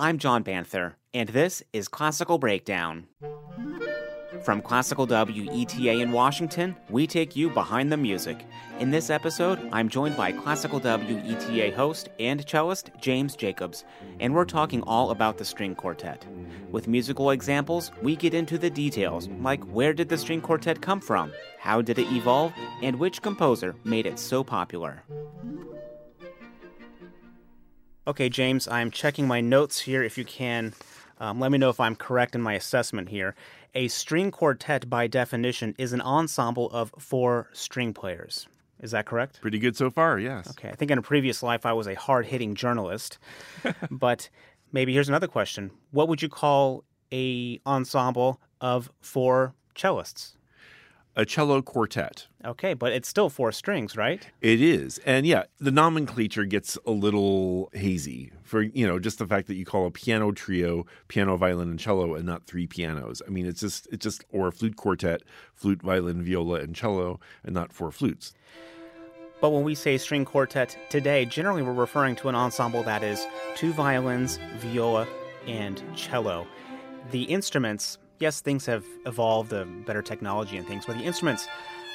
[0.00, 3.06] I'm John Banther, and this is Classical Breakdown.
[4.42, 8.46] From Classical WETA in Washington, we take you behind the music.
[8.78, 13.84] In this episode, I'm joined by Classical WETA host and cellist James Jacobs,
[14.20, 16.24] and we're talking all about the string quartet.
[16.70, 21.02] With musical examples, we get into the details, like where did the string quartet come
[21.02, 25.02] from, how did it evolve, and which composer made it so popular.
[28.10, 30.02] Okay, James, I'm checking my notes here.
[30.02, 30.74] If you can,
[31.20, 33.36] um, let me know if I'm correct in my assessment here.
[33.72, 38.48] A string quartet, by definition, is an ensemble of four string players.
[38.80, 39.40] Is that correct?
[39.40, 40.50] Pretty good so far, yes.
[40.50, 43.18] Okay, I think in a previous life I was a hard hitting journalist.
[43.92, 44.28] but
[44.72, 46.82] maybe here's another question What would you call
[47.12, 50.32] a ensemble of four cellists?
[51.16, 52.26] A cello quartet.
[52.44, 54.26] Okay, but it's still four strings, right?
[54.40, 54.98] It is.
[55.04, 59.56] And yeah, the nomenclature gets a little hazy for, you know, just the fact that
[59.56, 63.20] you call a piano trio piano, violin, and cello and not three pianos.
[63.26, 65.22] I mean, it's just, it's just, or a flute quartet,
[65.54, 68.32] flute, violin, viola, and cello, and not four flutes.
[69.40, 73.26] But when we say string quartet today, generally we're referring to an ensemble that is
[73.56, 75.08] two violins, viola,
[75.46, 76.46] and cello.
[77.10, 81.48] The instruments yes, things have evolved, the better technology and things, but the instruments,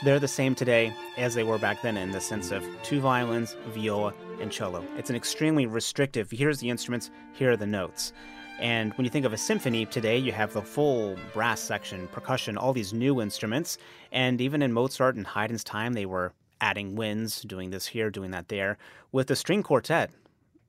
[0.03, 3.55] they're the same today as they were back then in the sense of two violins,
[3.67, 4.83] viola, and cello.
[4.97, 8.11] It's an extremely restrictive, here's the instruments, here are the notes.
[8.59, 12.57] And when you think of a symphony today, you have the full brass section, percussion,
[12.57, 13.77] all these new instruments.
[14.11, 18.31] And even in Mozart and Haydn's time, they were adding winds, doing this here, doing
[18.31, 18.77] that there.
[19.11, 20.11] With the string quartet,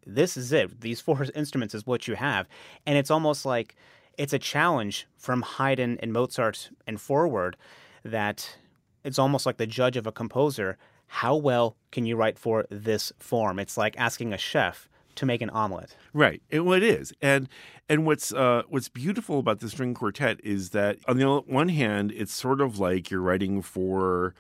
[0.05, 0.81] this is it.
[0.81, 2.49] These four instruments is what you have.
[2.87, 3.77] And it's almost like
[4.19, 7.57] it's a challenge from Haydn and Mozart and forward
[8.05, 8.57] that
[9.05, 10.79] it's almost like the judge of a composer.
[11.07, 13.59] How well can you write for this form?
[13.59, 15.97] It's like asking a chef to make an omelet.
[16.13, 16.43] Right.
[16.51, 17.13] It, well, it is.
[17.21, 17.49] And
[17.89, 22.13] and what's uh, what's beautiful about the string quartet is that on the one hand,
[22.13, 24.35] it's sort of like you're writing for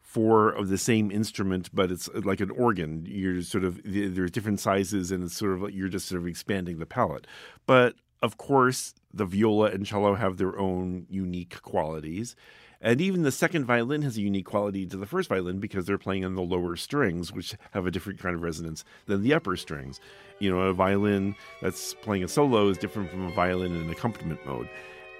[0.00, 3.04] four of the same instrument, but it's like an organ.
[3.08, 6.28] You're sort of there's different sizes, and it's sort of like you're just sort of
[6.28, 7.26] expanding the palette.
[7.66, 12.34] But of course, the viola and cello have their own unique qualities.
[12.80, 15.98] And even the second violin has a unique quality to the first violin because they're
[15.98, 19.56] playing on the lower strings, which have a different kind of resonance than the upper
[19.56, 20.00] strings.
[20.38, 23.90] You know, a violin that's playing a solo is different from a violin in an
[23.90, 24.70] accompaniment mode.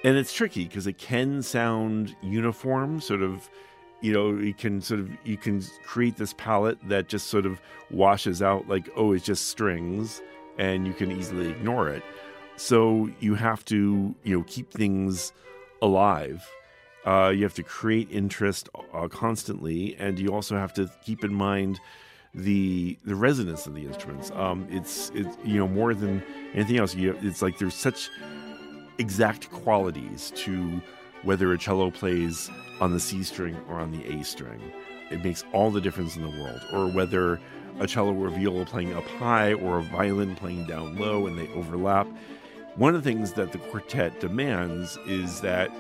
[0.02, 3.50] And it's tricky because it can sound uniform, sort of,
[4.00, 7.60] you know, you can sort of, you can create this palette that just sort of
[7.90, 10.22] washes out like, oh, it's just strings,
[10.56, 12.02] and you can easily ignore it.
[12.56, 15.32] So you have to, you know, keep things
[15.82, 16.48] alive.
[17.04, 21.34] Uh, you have to create interest uh, constantly, and you also have to keep in
[21.34, 21.78] mind
[22.34, 24.30] the the resonance of the instruments.
[24.32, 26.22] Um, it's it's you know more than
[26.54, 26.94] anything else.
[26.94, 28.10] You, it's like there's such
[28.98, 30.80] exact qualities to
[31.22, 32.50] whether a cello plays
[32.80, 34.60] on the C string or on the A string.
[35.10, 36.60] It makes all the difference in the world.
[36.72, 37.40] Or whether
[37.80, 41.48] a cello or viola playing up high or a violin playing down low and they
[41.48, 42.06] overlap
[42.76, 45.70] one of the things that the quartet demands is that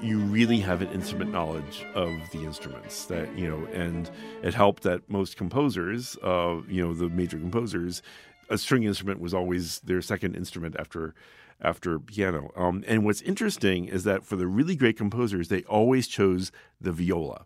[0.00, 4.10] you really have an intimate knowledge of the instruments that you know and
[4.42, 8.02] it helped that most composers uh, you know the major composers
[8.48, 11.14] a string instrument was always their second instrument after
[11.62, 12.50] after piano.
[12.56, 16.50] Um, and what's interesting is that for the really great composers they always chose
[16.80, 17.44] the viola.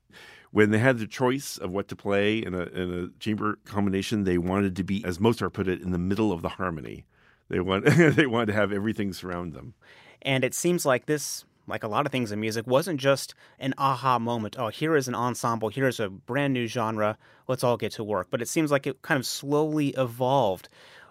[0.52, 4.22] When they had the choice of what to play in a, in a chamber combination
[4.22, 7.06] they wanted to be as mozart put it in the middle of the harmony
[7.48, 7.84] they want
[8.16, 9.74] they want to have everything surround them.
[10.22, 13.74] And it seems like this like a lot of things in music, wasn't just an
[13.78, 14.56] aha moment.
[14.58, 17.16] Oh, here is an ensemble, here's a brand new genre,
[17.48, 18.28] let's all get to work.
[18.30, 20.68] But it seems like it kind of slowly evolved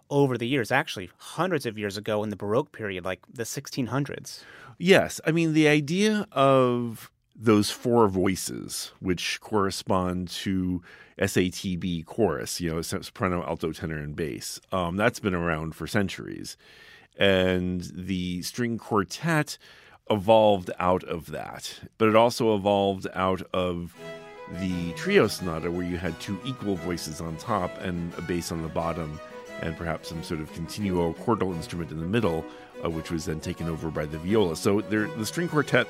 [0.09, 4.43] over the years, actually, hundreds of years ago in the Baroque period, like the 1600s.
[4.77, 5.19] Yes.
[5.25, 10.81] I mean, the idea of those four voices, which correspond to
[11.19, 14.59] SATB chorus, you know, soprano, alto, tenor, and bass.
[14.71, 16.57] Um, that's been around for centuries.
[17.17, 19.57] And the string quartet
[20.09, 23.95] evolved out of that, but it also evolved out of
[24.59, 28.61] the trio sonata, where you had two equal voices on top and a bass on
[28.61, 29.19] the bottom,
[29.61, 32.43] and perhaps some sort of continuo chordal instrument in the middle,
[32.83, 34.55] uh, which was then taken over by the viola.
[34.55, 35.87] So there, the string quartet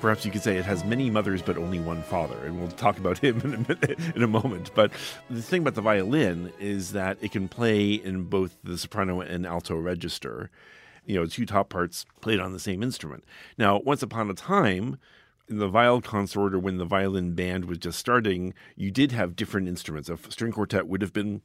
[0.00, 2.98] perhaps you could say it has many mothers but only one father and we'll talk
[2.98, 4.70] about him in a, minute, in a moment.
[4.74, 4.92] But
[5.30, 9.46] the thing about the violin is that it can play in both the soprano and
[9.46, 10.50] alto register.
[11.04, 13.24] You know two top parts played on the same instrument.
[13.58, 14.98] Now once upon a time
[15.48, 19.36] in the viol consort or when the violin band was just starting you did have
[19.36, 20.08] different instruments.
[20.08, 21.42] A string quartet would have been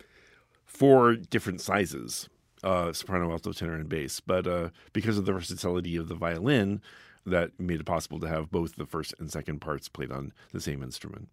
[0.66, 2.28] four different sizes
[2.64, 4.20] uh, soprano, alto, tenor, and bass.
[4.20, 6.82] But uh, because of the versatility of the violin,
[7.26, 10.62] that made it possible to have both the first and second parts played on the
[10.62, 11.30] same instrument.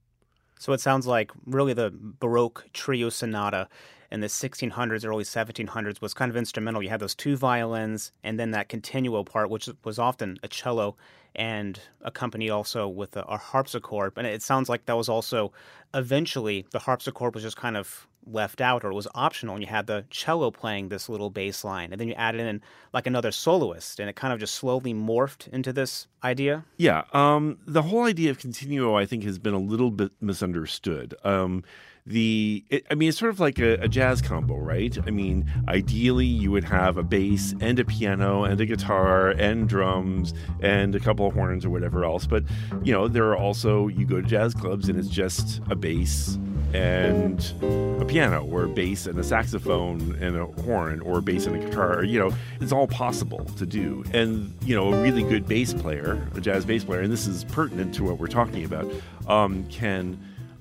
[0.59, 3.69] So it sounds like really the Baroque trio sonata
[4.11, 6.83] in the 1600s, early 1700s was kind of instrumental.
[6.83, 10.97] You had those two violins and then that continuo part, which was often a cello
[11.37, 14.15] and accompanied also with a, a harpsichord.
[14.17, 15.53] And it sounds like that was also
[15.95, 19.87] eventually the harpsichord was just kind of left out or was optional and you had
[19.87, 22.61] the cello playing this little bass line and then you added in
[22.93, 26.65] like another soloist and it kind of just slowly morphed into this idea?
[26.77, 31.15] Yeah um, the whole idea of continuo i think has been a little bit misunderstood.
[31.25, 31.65] Um,
[32.09, 34.97] the it, i mean it's sort of like a, a, jazz combo right?
[35.07, 39.69] I mean ideally you would have a bass and a piano and a guitar and
[39.69, 42.27] drums and a couple of horns or whatever else.
[42.27, 42.45] But
[42.83, 46.39] you know there are also you go to jazz clubs and it's just a bass
[46.75, 47.55] and
[48.01, 51.57] a piano or a bass and a saxophone and a horn or a bass and
[51.57, 52.05] a guitar.
[52.05, 54.03] You know it's all possible to do.
[54.13, 57.45] And you know a really good bass player a jazz bass player and this is
[57.45, 58.91] pertinent to what we're talking about
[59.27, 60.19] um, can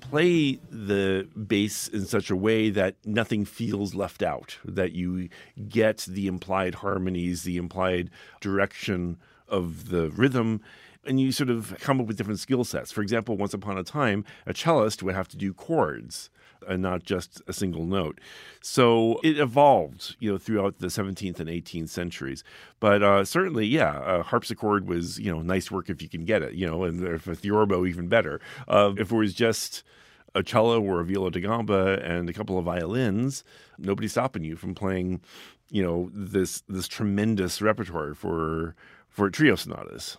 [0.10, 5.30] play the bass in such a way that nothing feels left out, that you
[5.68, 8.10] get the implied harmonies, the implied
[8.40, 9.18] direction
[9.48, 10.62] of the rhythm,
[11.06, 12.92] and you sort of come up with different skill sets.
[12.92, 16.30] For example, once upon a time, a cellist would have to do chords
[16.68, 18.20] and not just a single note.
[18.62, 22.44] So it evolved, you know, throughout the 17th and 18th centuries.
[22.80, 26.42] But uh, certainly, yeah, a harpsichord was, you know, nice work if you can get
[26.42, 28.40] it, you know, and if a theorbo, even better.
[28.68, 29.84] Uh, if it was just
[30.36, 33.44] a cello or a viola da gamba and a couple of violins,
[33.78, 35.22] nobody's stopping you from playing,
[35.70, 38.76] you know, this this tremendous repertoire for
[39.10, 40.18] for trio sonatas.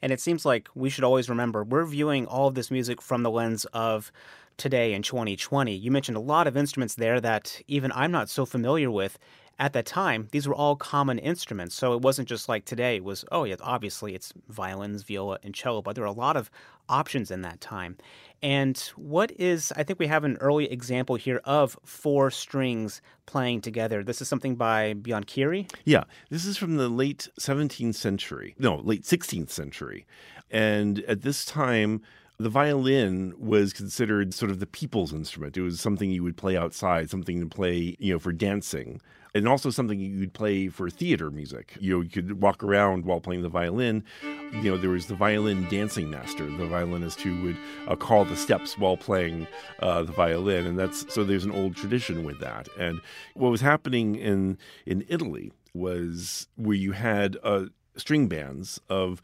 [0.00, 3.22] And it seems like we should always remember we're viewing all of this music from
[3.22, 4.12] the lens of
[4.58, 5.74] today in 2020.
[5.74, 9.18] You mentioned a lot of instruments there that even I'm not so familiar with.
[9.60, 11.74] At that time, these were all common instruments.
[11.74, 15.52] So it wasn't just like today it was, oh, yeah, obviously it's violins, viola, and
[15.52, 16.48] cello, but there were a lot of
[16.88, 17.96] options in that time.
[18.40, 23.62] And what is, I think we have an early example here of four strings playing
[23.62, 24.04] together.
[24.04, 25.68] This is something by Banchieri?
[25.84, 30.06] Yeah, this is from the late 17th century, no, late 16th century.
[30.52, 32.00] And at this time,
[32.38, 35.56] the violin was considered sort of the people's instrument.
[35.56, 39.00] It was something you would play outside, something to play, you know, for dancing,
[39.34, 41.76] and also something you'd play for theater music.
[41.80, 44.04] You know, you could walk around while playing the violin.
[44.52, 47.56] You know, there was the violin dancing master, the violinist who would
[47.88, 49.48] uh, call the steps while playing
[49.80, 52.68] uh, the violin, and that's so there's an old tradition with that.
[52.78, 53.00] And
[53.34, 59.20] what was happening in in Italy was where you had uh, string bands of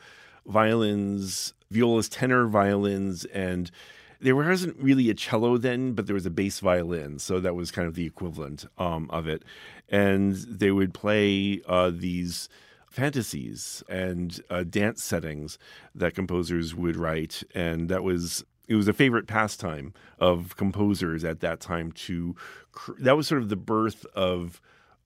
[0.46, 3.70] violins, violas, tenor violins, and
[4.20, 7.70] there wasn't really a cello then, but there was a bass violin, so that was
[7.70, 9.42] kind of the equivalent um, of it.
[9.88, 12.48] And they would play uh, these
[12.88, 15.58] fantasies and uh, dance settings
[15.94, 21.40] that composers would write, and that was it was a favorite pastime of composers at
[21.40, 21.92] that time.
[21.92, 22.34] To
[22.98, 24.60] that was sort of the birth of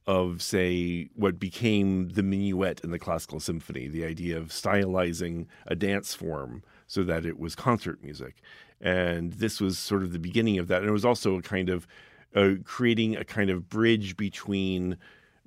[0.08, 5.76] of, say, what became the minuet in the classical symphony, the idea of stylizing a
[5.76, 8.36] dance form so that it was concert music.
[8.80, 10.80] And this was sort of the beginning of that.
[10.80, 11.86] And it was also a kind of
[12.34, 14.96] uh, creating a kind of bridge between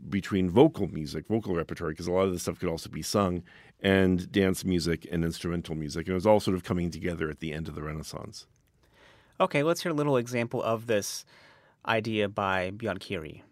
[0.10, 3.44] between vocal music, vocal repertoire, because a lot of the stuff could also be sung,
[3.82, 6.08] and dance music and instrumental music.
[6.08, 8.48] And it was all sort of coming together at the end of the Renaissance.
[9.40, 11.24] Okay, let's hear a little example of this
[11.86, 13.44] idea by Banchieri.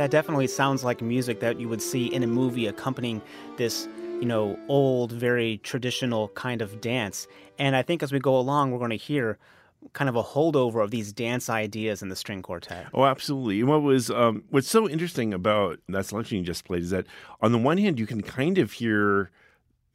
[0.00, 3.20] That definitely sounds like music that you would see in a movie accompanying
[3.58, 3.86] this
[4.18, 7.28] you know old very traditional kind of dance
[7.58, 9.36] and i think as we go along we're going to hear
[9.92, 12.86] kind of a holdover of these dance ideas in the string quartet.
[12.92, 13.60] Oh, absolutely.
[13.60, 17.06] And what was um, what's so interesting about that selection you just played is that
[17.40, 19.30] on the one hand you can kind of hear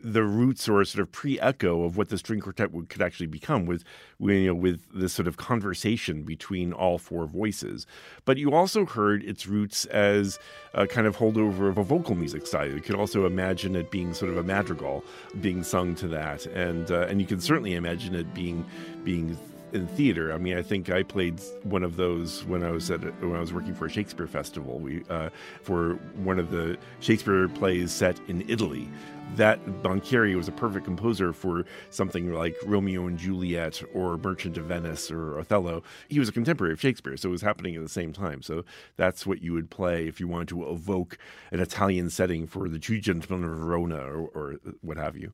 [0.05, 3.65] the roots or sort of pre-echo of what the string quartet would, could actually become
[3.65, 3.83] with
[4.19, 7.87] you know with this sort of conversation between all four voices.
[8.23, 10.37] But you also heard its roots as
[10.75, 12.71] a kind of holdover of a vocal music style.
[12.71, 15.03] You could also imagine it being sort of a madrigal
[15.41, 16.45] being sung to that.
[16.45, 18.63] And uh, and you can certainly imagine it being
[19.03, 19.35] being
[19.75, 20.33] in theater.
[20.33, 23.39] I mean, I think I played one of those when I was at when I
[23.39, 24.79] was working for a Shakespeare festival.
[24.79, 25.29] We uh,
[25.61, 28.89] for one of the Shakespeare plays set in Italy.
[29.35, 34.65] That Banchieri was a perfect composer for something like Romeo and Juliet or Merchant of
[34.65, 35.81] Venice or Othello.
[36.07, 38.43] He was a contemporary of Shakespeare, so it was happening at the same time.
[38.43, 38.63] So
[38.97, 41.17] that's what you would play if you wanted to evoke
[41.51, 45.33] an Italian setting for the Two Gentlemen of Verona or, or what have you.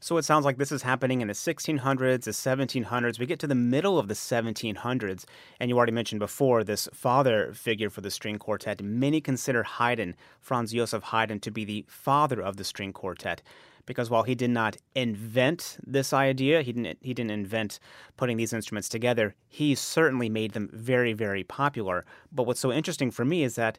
[0.00, 3.18] So it sounds like this is happening in the 1600s, the 1700s.
[3.18, 5.24] We get to the middle of the 1700s,
[5.58, 8.80] and you already mentioned before this father figure for the string quartet.
[8.80, 13.42] Many consider Haydn, Franz Joseph Haydn, to be the father of the string quartet.
[13.86, 17.80] Because while he did not invent this idea, he didn't he didn't invent
[18.16, 19.34] putting these instruments together.
[19.48, 22.04] He certainly made them very very popular.
[22.30, 23.78] But what's so interesting for me is that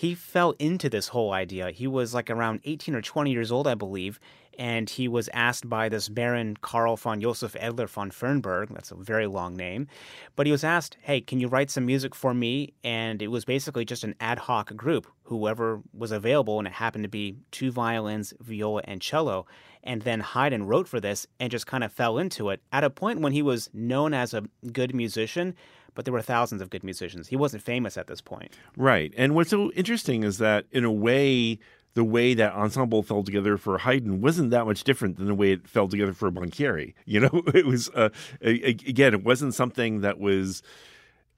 [0.00, 1.70] he fell into this whole idea.
[1.70, 4.18] He was like around 18 or 20 years old, I believe,
[4.58, 8.94] and he was asked by this Baron Karl von Josef Edler von Fürnberg, that's a
[8.94, 9.88] very long name,
[10.36, 12.72] but he was asked, hey, can you write some music for me?
[12.82, 17.04] And it was basically just an ad hoc group, whoever was available, and it happened
[17.04, 19.44] to be two violins, viola, and cello.
[19.84, 22.90] And then Haydn wrote for this and just kind of fell into it at a
[22.90, 25.54] point when he was known as a good musician,
[25.94, 27.28] but there were thousands of good musicians.
[27.28, 28.52] He wasn't famous at this point.
[28.76, 29.12] Right.
[29.16, 31.58] And what's so interesting is that, in a way,
[31.94, 35.52] the way that ensemble fell together for Haydn wasn't that much different than the way
[35.52, 36.94] it fell together for Banchieri.
[37.04, 40.62] You know, it was uh, again, it wasn't something that was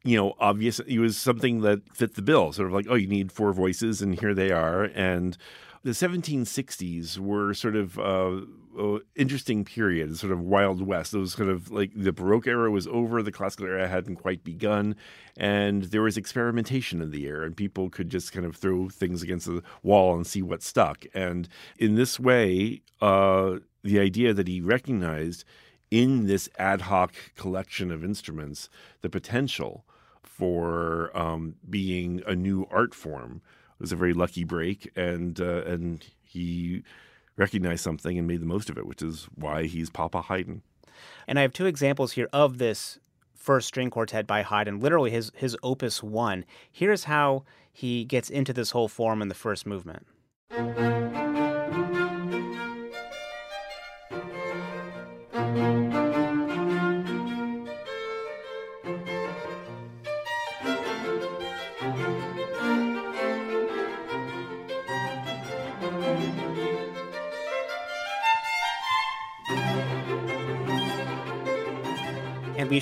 [0.04, 0.80] you know obvious.
[0.80, 2.52] It was something that fit the bill.
[2.52, 4.84] Sort of like, oh, you need four voices, and here they are.
[4.84, 5.38] And
[5.82, 8.42] the 1760s were sort of uh,
[8.78, 11.14] uh, interesting period, sort of Wild West.
[11.14, 14.44] It was kind of like the Baroque era was over, the classical era hadn't quite
[14.44, 14.96] begun,
[15.36, 19.22] and there was experimentation in the air, and people could just kind of throw things
[19.22, 21.04] against the wall and see what stuck.
[21.14, 21.48] And
[21.78, 25.44] in this way, uh, the idea that he recognized
[25.90, 28.70] in this ad hoc collection of instruments
[29.02, 29.84] the potential
[30.22, 33.42] for um, being a new art form
[33.78, 36.82] was a very lucky break, and uh, and he
[37.36, 40.62] recognized something and made the most of it, which is why he's Papa Haydn.
[41.26, 42.98] And I have two examples here of this
[43.34, 46.44] first string quartet by Haydn, literally his his opus 1.
[46.70, 50.06] Here's how he gets into this whole form in the first movement.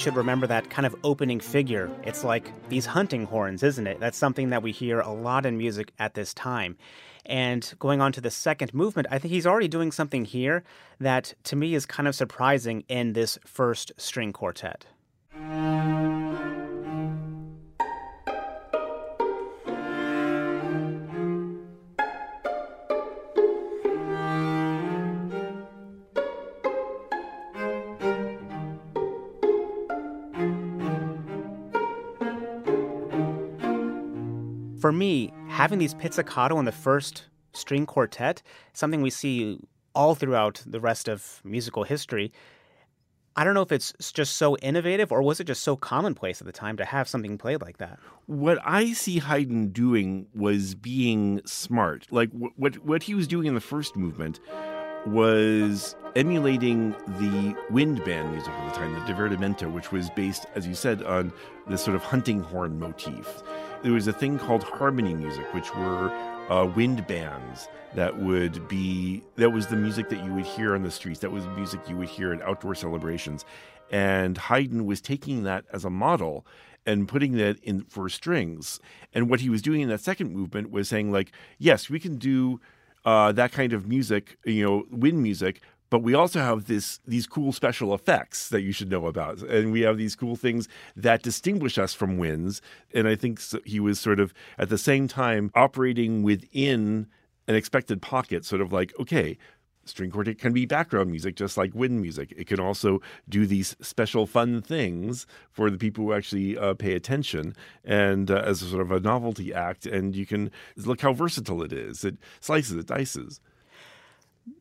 [0.00, 1.90] Should remember that kind of opening figure.
[2.04, 4.00] It's like these hunting horns, isn't it?
[4.00, 6.78] That's something that we hear a lot in music at this time.
[7.26, 10.64] And going on to the second movement, I think he's already doing something here
[11.00, 14.86] that to me is kind of surprising in this first string quartet.
[34.90, 38.42] For me, having these pizzicato in the first string quartet,
[38.72, 39.56] something we see
[39.94, 42.32] all throughout the rest of musical history.
[43.36, 46.46] I don't know if it's just so innovative or was it just so commonplace at
[46.48, 48.00] the time to have something played like that?
[48.26, 52.08] What I see Haydn doing was being smart.
[52.10, 54.40] Like what what he was doing in the first movement
[55.06, 60.66] was emulating the wind band music of the time, the divertimento, which was based, as
[60.66, 61.32] you said, on
[61.68, 63.42] this sort of hunting horn motif.
[63.82, 66.10] There was a thing called harmony music, which were
[66.50, 70.82] uh, wind bands that would be that was the music that you would hear on
[70.82, 71.20] the streets.
[71.20, 73.44] That was music you would hear at outdoor celebrations.
[73.90, 76.46] And Haydn was taking that as a model
[76.84, 78.80] and putting that in for strings.
[79.14, 82.16] And what he was doing in that second movement was saying, like, yes, we can
[82.16, 82.60] do
[83.04, 87.26] uh, that kind of music, you know, wind music, but we also have this these
[87.26, 89.42] cool special effects that you should know about.
[89.42, 92.62] And we have these cool things that distinguish us from winds.
[92.94, 97.06] And i think he was sort of at the same time operating within
[97.48, 99.36] an expected pocket sort of like okay
[99.84, 102.32] string quartet can be background music just like wind music.
[102.36, 106.92] It can also do these special fun things for the people who actually uh, pay
[106.92, 107.54] attention
[107.84, 109.86] and uh, as a sort of a novelty act.
[109.86, 112.04] And you can look how versatile it is.
[112.04, 113.40] It slices it dices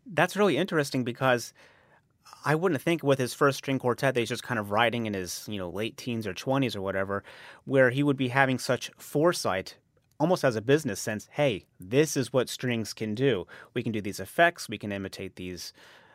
[0.05, 1.53] that's really interesting because
[2.45, 5.13] I wouldn't think with his first string quartet that he's just kind of writing in
[5.13, 7.23] his, you know, late teens or 20s or whatever,
[7.65, 9.75] where he would be having such foresight
[10.19, 13.47] almost as a business sense, hey, this is what strings can do.
[13.73, 15.73] We can do these effects, we can imitate these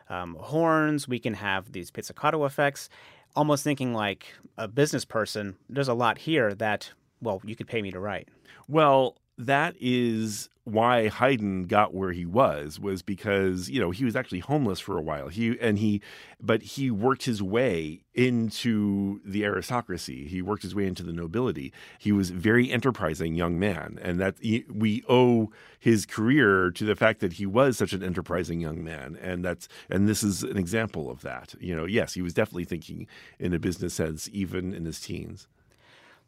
[0.09, 2.89] um, horns, we can have these pizzicato effects.
[3.35, 4.27] almost thinking like
[4.57, 6.91] a business person, there's a lot here that,
[7.21, 8.29] well, you could pay me to write.
[8.67, 14.15] Well, that is why Haydn got where he was was because you know he was
[14.15, 15.29] actually homeless for a while.
[15.29, 16.01] He and he,
[16.41, 20.27] but he worked his way into the aristocracy.
[20.27, 21.71] He worked his way into the nobility.
[21.99, 26.95] He was very enterprising young man, and that he, we owe his career to the
[26.95, 29.19] fact that he was such an enterprising young man.
[29.21, 31.53] And that's and this is an example of that.
[31.59, 33.05] You know, yes, he was definitely thinking
[33.37, 35.47] in a business sense, even in his teens.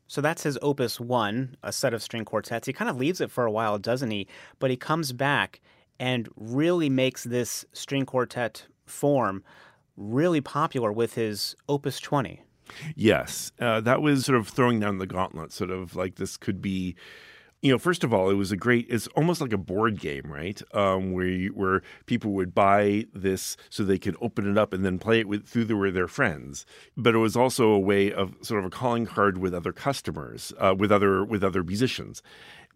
[0.07, 2.67] So that's his opus one, a set of string quartets.
[2.67, 4.27] He kind of leaves it for a while, doesn't he?
[4.59, 5.61] But he comes back
[5.99, 9.43] and really makes this string quartet form
[9.97, 12.41] really popular with his opus 20.
[12.95, 16.61] Yes, uh, that was sort of throwing down the gauntlet, sort of like this could
[16.61, 16.95] be
[17.61, 18.85] you know, first of all, it was a great.
[18.89, 20.61] It's almost like a board game, right?
[20.73, 24.85] Um, where you, where people would buy this so they could open it up and
[24.85, 26.65] then play it with through the, with their friends.
[26.95, 30.53] But it was also a way of sort of a calling card with other customers,
[30.59, 32.21] uh, with other with other musicians.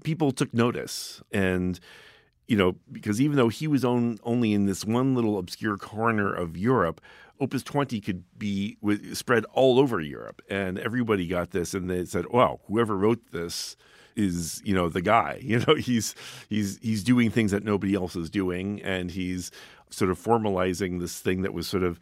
[0.04, 1.80] People took notice, and
[2.48, 6.34] you know, because even though he was on, only in this one little obscure corner
[6.34, 7.00] of Europe,
[7.40, 8.78] Opus 20 could be
[9.14, 13.76] spread all over Europe, and everybody got this, and they said, "Wow, whoever wrote this."
[14.16, 15.40] Is you know the guy.
[15.52, 16.16] You know he's
[16.48, 19.52] he's he's doing things that nobody else is doing, and he's
[19.90, 22.00] sort of formalizing this thing that was sort of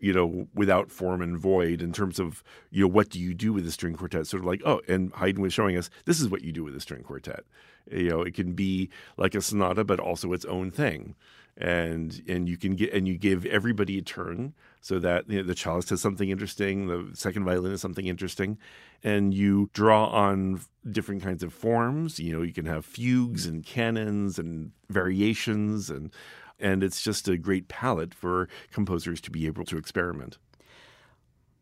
[0.00, 3.52] you know without form and void in terms of you know what do you do
[3.52, 4.26] with a string quartet?
[4.26, 6.74] Sort of like oh, and Haydn was showing us this is what you do with
[6.74, 7.44] a string quartet.
[7.90, 11.14] You know, it can be like a sonata, but also its own thing
[11.60, 15.42] and and you can get and you give everybody a turn so that you know,
[15.46, 18.56] the cellist has something interesting, the second violin is something interesting,
[19.04, 22.18] and you draw on different kinds of forms.
[22.18, 26.10] You know, you can have fugues and canons and variations, and
[26.58, 30.38] and it's just a great palette for composers to be able to experiment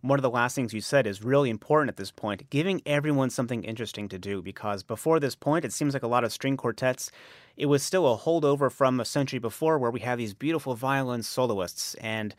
[0.01, 3.31] one of the last things you said is really important at this point, giving everyone
[3.31, 6.57] something interesting to do because before this point, it seems like a lot of string
[6.57, 7.11] quartets,
[7.59, 11.25] it was still a holdover from a century before where we have these beautiful violin
[11.25, 11.95] soloists.
[11.95, 12.35] And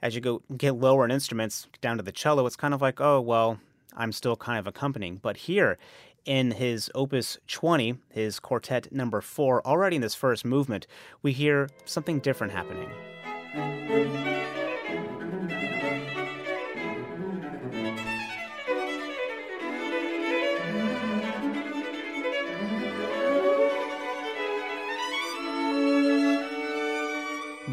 [0.00, 3.00] as you go get lower in instruments down to the cello, it's kind of like,
[3.00, 3.58] oh, well,
[3.96, 5.16] I'm still kind of accompanying.
[5.16, 5.76] But here,
[6.24, 10.86] in his opus 20, his quartet number four, already in this first movement,
[11.20, 12.88] we hear something different happening.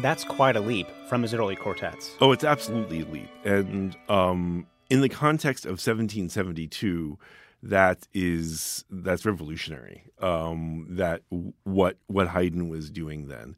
[0.00, 2.14] That's quite a leap from his early quartets.
[2.20, 3.30] Oh, it's absolutely a leap.
[3.44, 7.18] And um, in the context of 1772,
[7.64, 10.04] that is that's revolutionary.
[10.20, 11.22] Um, that
[11.64, 13.56] what what Haydn was doing then,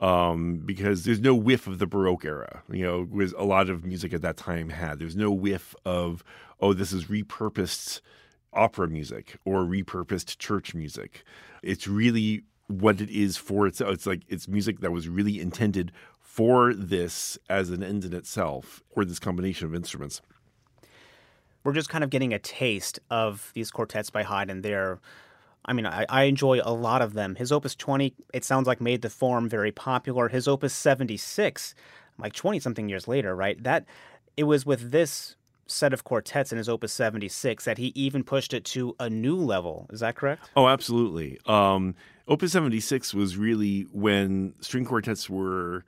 [0.00, 2.62] um, because there's no whiff of the Baroque era.
[2.70, 4.98] You know, was a lot of music at that time had.
[4.98, 6.24] There's no whiff of
[6.60, 8.00] oh, this is repurposed
[8.54, 11.24] opera music or repurposed church music.
[11.62, 13.92] It's really what it is for itself.
[13.92, 18.82] It's like it's music that was really intended for this as an end in itself,
[18.90, 20.22] or this combination of instruments.
[21.64, 24.62] We're just kind of getting a taste of these quartets by Haydn.
[24.62, 24.98] They're,
[25.64, 27.34] I mean, I, I enjoy a lot of them.
[27.34, 30.28] His Opus 20, it sounds like made the form very popular.
[30.28, 31.74] His Opus 76,
[32.18, 33.62] like 20 something years later, right?
[33.62, 33.84] That
[34.36, 38.54] it was with this set of quartets in his Opus 76 that he even pushed
[38.54, 39.86] it to a new level.
[39.92, 40.50] Is that correct?
[40.56, 41.38] Oh, absolutely.
[41.46, 41.94] Um,
[42.28, 45.84] Opus 76 was really when string quartets were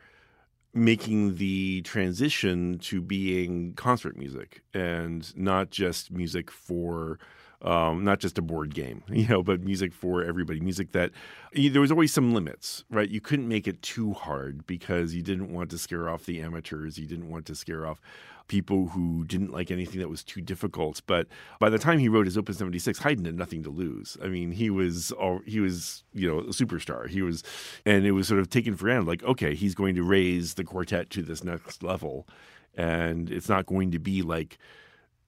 [0.72, 7.20] making the transition to being concert music and not just music for
[7.62, 10.60] um, not just a board game, you know, but music for everybody.
[10.60, 11.10] Music that
[11.52, 13.08] there was always some limits, right?
[13.08, 16.98] You couldn't make it too hard because you didn't want to scare off the amateurs.
[16.98, 18.00] You didn't want to scare off
[18.46, 21.00] people who didn't like anything that was too difficult.
[21.06, 21.26] But
[21.58, 24.16] by the time he wrote his Opus 76, Haydn had nothing to lose.
[24.22, 27.08] I mean, he was all, he was you know a superstar.
[27.08, 27.42] He was,
[27.86, 30.64] and it was sort of taken for granted, like okay, he's going to raise the
[30.64, 32.28] quartet to this next level,
[32.74, 34.58] and it's not going to be like,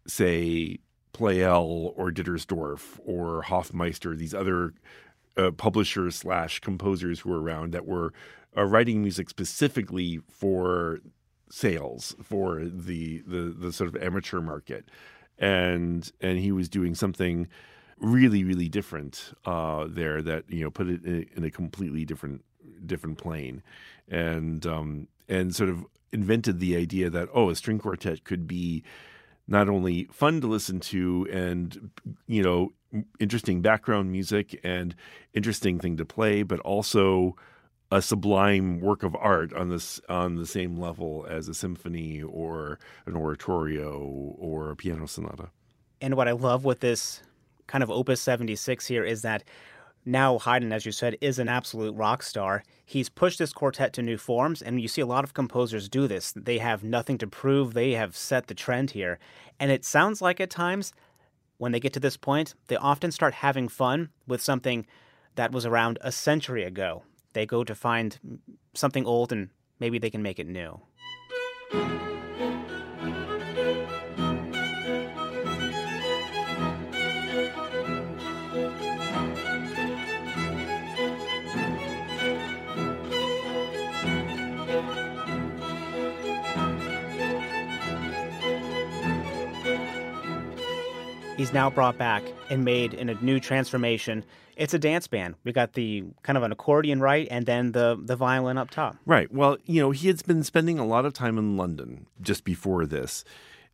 [0.07, 0.79] say,
[1.17, 4.75] Pleyel or Dittersdorf or Hoffmeister, these other
[5.37, 8.13] uh, publishers slash composers who were around that were
[8.57, 11.01] uh, writing music specifically for
[11.49, 14.91] sales for the, the the sort of amateur market,
[15.39, 17.49] and and he was doing something
[17.99, 22.45] really really different uh, there that you know put it in, in, a completely different
[22.85, 23.63] different plane,
[24.09, 28.83] and um, and sort of invented the idea that oh a string quartet could be
[29.49, 31.91] not only fun to listen to and
[32.27, 32.73] you know
[33.19, 34.95] interesting background music and
[35.35, 37.37] interesting thing to play, but also
[37.93, 42.79] a sublime work of art on this on the same level as a symphony or
[43.07, 43.99] an oratorio
[44.39, 45.51] or a piano sonata.
[46.01, 47.23] And what I love with this
[47.67, 49.45] kind of Opus 76 here is that
[50.07, 52.63] now Haydn, as you said, is an absolute rock star.
[52.85, 56.07] He's pushed this quartet to new forms, and you see a lot of composers do
[56.07, 56.33] this.
[56.37, 59.19] They have nothing to prove, they have set the trend here.
[59.59, 60.93] And it sounds like at times,
[61.59, 64.87] when they get to this point, they often start having fun with something
[65.35, 67.03] that was around a century ago.
[67.33, 68.41] They go to find
[68.75, 70.81] something old and maybe they can make it new.
[91.47, 94.25] He's now brought back and made in a new transformation.
[94.57, 95.37] It's a dance band.
[95.45, 98.97] We got the kind of an accordion right, and then the the violin up top.
[99.07, 99.33] Right.
[99.33, 102.85] Well, you know, he had been spending a lot of time in London just before
[102.85, 103.25] this.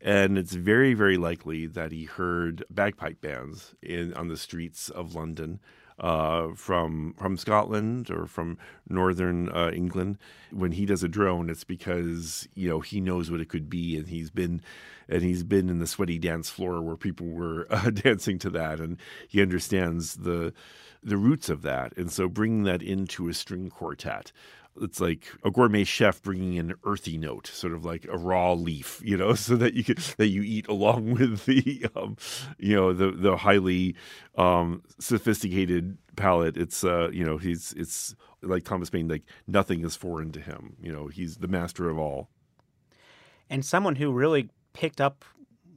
[0.03, 5.15] And it's very, very likely that he heard bagpipe bands in on the streets of
[5.15, 5.61] London
[6.03, 10.19] uh, from from Scotland or from northern uh, England.
[10.51, 13.97] When he does a drone, it's because you know he knows what it could be,
[13.97, 14.61] and he's been
[15.09, 18.81] and he's been in the sweaty dance floor where people were uh, dancing to that,
[18.81, 20.53] and he understands the
[21.03, 21.97] the roots of that.
[21.97, 24.33] And so bringing that into a string quartet
[24.81, 29.01] it's like a gourmet chef bringing an earthy note, sort of like a raw leaf,
[29.05, 32.17] you know, so that you can that you eat along with the, um,
[32.59, 33.95] you know, the the highly
[34.37, 36.57] um, sophisticated palate.
[36.57, 40.77] It's uh, you know, he's it's like Thomas Paine, like nothing is foreign to him.
[40.81, 42.29] You know, he's the master of all.
[43.51, 45.25] And someone who really picked up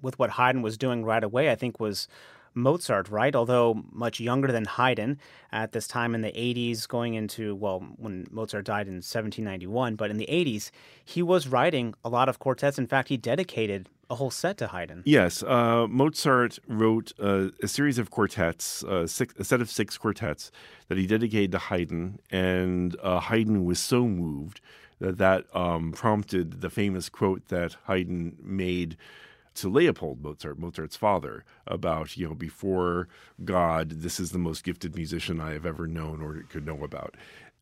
[0.01, 2.07] with what Haydn was doing right away, I think, was
[2.55, 3.35] Mozart, right?
[3.35, 5.19] Although much younger than Haydn
[5.51, 10.09] at this time in the 80s, going into, well, when Mozart died in 1791, but
[10.09, 10.71] in the 80s,
[11.03, 12.79] he was writing a lot of quartets.
[12.79, 15.01] In fact, he dedicated a whole set to Haydn.
[15.05, 19.97] Yes, uh, Mozart wrote uh, a series of quartets, uh, six, a set of six
[19.97, 20.51] quartets
[20.87, 24.61] that he dedicated to Haydn, and uh, Haydn was so moved
[24.99, 28.95] that that um, prompted the famous quote that Haydn made
[29.55, 33.07] to Leopold Mozart, Mozart's father, about, you know, before
[33.43, 37.15] God, this is the most gifted musician I have ever known or could know about.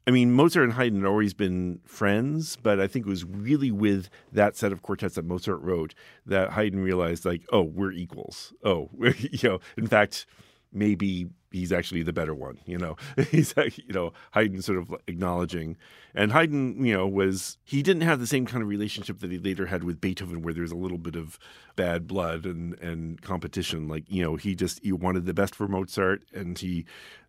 [0.05, 3.71] I mean, Mozart and Haydn had always been friends, but I think it was really
[3.71, 5.93] with that set of quartets that Mozart wrote
[6.25, 8.53] that Haydn realized, like, oh, we're equals.
[8.63, 10.25] Oh, you know, in fact,
[10.73, 12.59] maybe he's actually the better one.
[12.65, 12.97] You know,
[13.29, 15.77] he's you know Haydn sort of acknowledging,
[16.13, 19.37] and Haydn you know was he didn't have the same kind of relationship that he
[19.37, 21.39] later had with Beethoven, where there's a little bit of
[21.77, 23.87] bad blood and and competition.
[23.87, 26.85] Like you know he just he wanted the best for Mozart, and he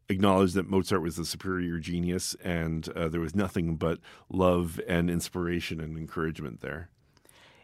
[0.08, 5.10] acknowledged that Mozart was the superior genius, and uh, there was nothing but love and
[5.10, 6.88] inspiration and encouragement there.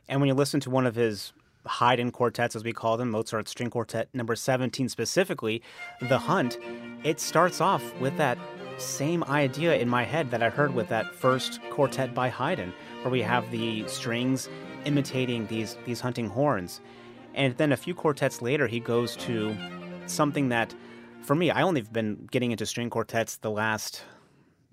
[0.08, 1.32] And when you listen to one of his
[1.66, 5.62] Haydn quartets, as we call them, Mozart String Quartet number 17 specifically,
[6.00, 6.58] The Hunt,
[7.04, 8.38] it starts off with that
[8.78, 13.10] same idea in my head that I heard with that first quartet by Haydn, where
[13.10, 14.48] we have the strings
[14.84, 16.80] imitating these, these hunting horns.
[17.34, 19.54] And then a few quartets later, he goes to
[20.06, 20.74] something that,
[21.22, 24.02] for me, I only have been getting into string quartets the last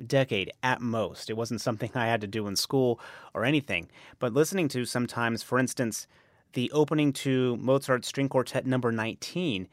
[0.06, 1.30] decade at most.
[1.30, 3.00] It wasn't something I had to do in school
[3.34, 3.90] or anything.
[4.20, 6.08] But listening to sometimes, for instance,
[6.54, 9.68] the opening to Mozart's String Quartet number 19,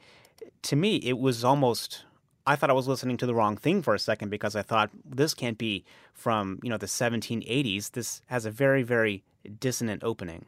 [0.63, 2.05] to me, it was almost.
[2.47, 4.91] I thought I was listening to the wrong thing for a second because I thought
[5.05, 7.93] this can't be from, you know, the 1780s.
[7.93, 9.25] This has a very, very
[9.59, 10.45] dissonant opening.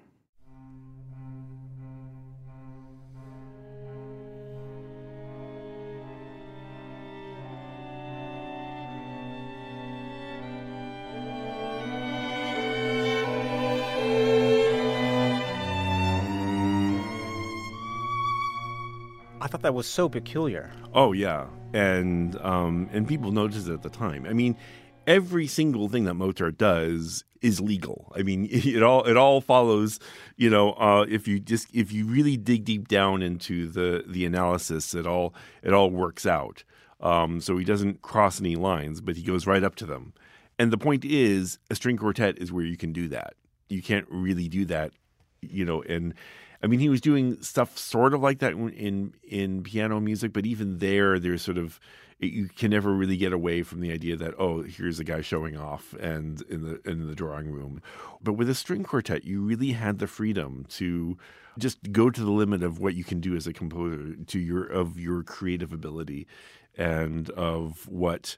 [19.56, 20.70] Thought that was so peculiar.
[20.92, 24.26] Oh yeah, and um, and people noticed it at the time.
[24.28, 24.54] I mean,
[25.06, 28.12] every single thing that Mozart does is legal.
[28.14, 29.98] I mean, it all it all follows.
[30.36, 34.26] You know, uh, if you just if you really dig deep down into the the
[34.26, 36.62] analysis, it all it all works out.
[37.00, 40.12] Um, so he doesn't cross any lines, but he goes right up to them.
[40.58, 43.34] And the point is, a string quartet is where you can do that.
[43.70, 44.92] You can't really do that,
[45.40, 46.14] you know, and
[46.66, 50.44] I mean, he was doing stuff sort of like that in in piano music, but
[50.44, 51.78] even there, there's sort of
[52.18, 55.56] you can never really get away from the idea that oh, here's a guy showing
[55.56, 57.80] off and in the in the drawing room.
[58.20, 61.16] But with a string quartet, you really had the freedom to
[61.56, 64.64] just go to the limit of what you can do as a composer, to your
[64.64, 66.26] of your creative ability,
[66.76, 68.36] and of what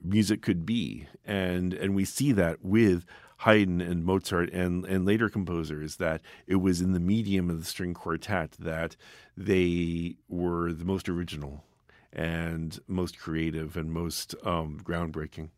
[0.00, 3.04] music could be, and and we see that with
[3.44, 7.66] Haydn and Mozart and and later composers that it was in the medium of the
[7.66, 8.96] string quartet that
[9.36, 11.62] they were the most original
[12.10, 15.50] and most creative and most um, groundbreaking.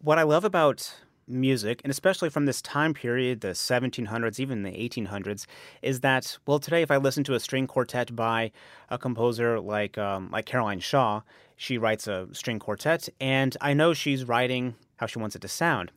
[0.00, 0.96] What I love about
[1.28, 5.46] music, and especially from this time period, the 1700s, even the 1800s,
[5.82, 8.50] is that well, today if I listen to a string quartet by
[8.88, 11.20] a composer like um, like Caroline Shaw,
[11.54, 15.48] she writes a string quartet, and I know she's writing how she wants it to
[15.48, 15.92] sound.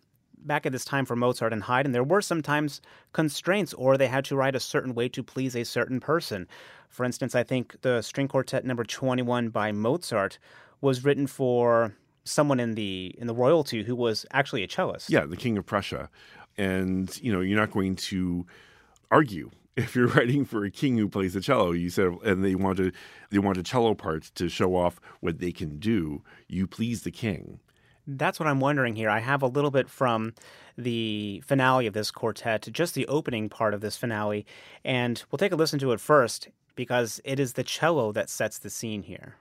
[0.45, 2.82] Back at this time for Mozart and Haydn, there were sometimes
[3.13, 6.47] constraints, or they had to write a certain way to please a certain person.
[6.89, 10.38] For instance, I think the string quartet number 21 by Mozart
[10.82, 15.10] was written for someone in the in the royalty who was actually a cellist.
[15.10, 16.10] Yeah, the king of Prussia.
[16.58, 18.45] And you know, you're not going to
[19.10, 21.71] argue if you're writing for a king who plays the cello.
[21.71, 22.91] You said, and they want to
[23.29, 26.23] they want a cello part to show off what they can do.
[26.47, 27.60] You please the king.
[28.06, 29.10] That's what I'm wondering here.
[29.10, 30.34] I have a little bit from
[30.78, 34.46] the finale of this quartet, just the opening part of this finale,
[34.84, 38.58] and we'll take a listen to it first because it is the cello that sets
[38.58, 39.36] the scene here.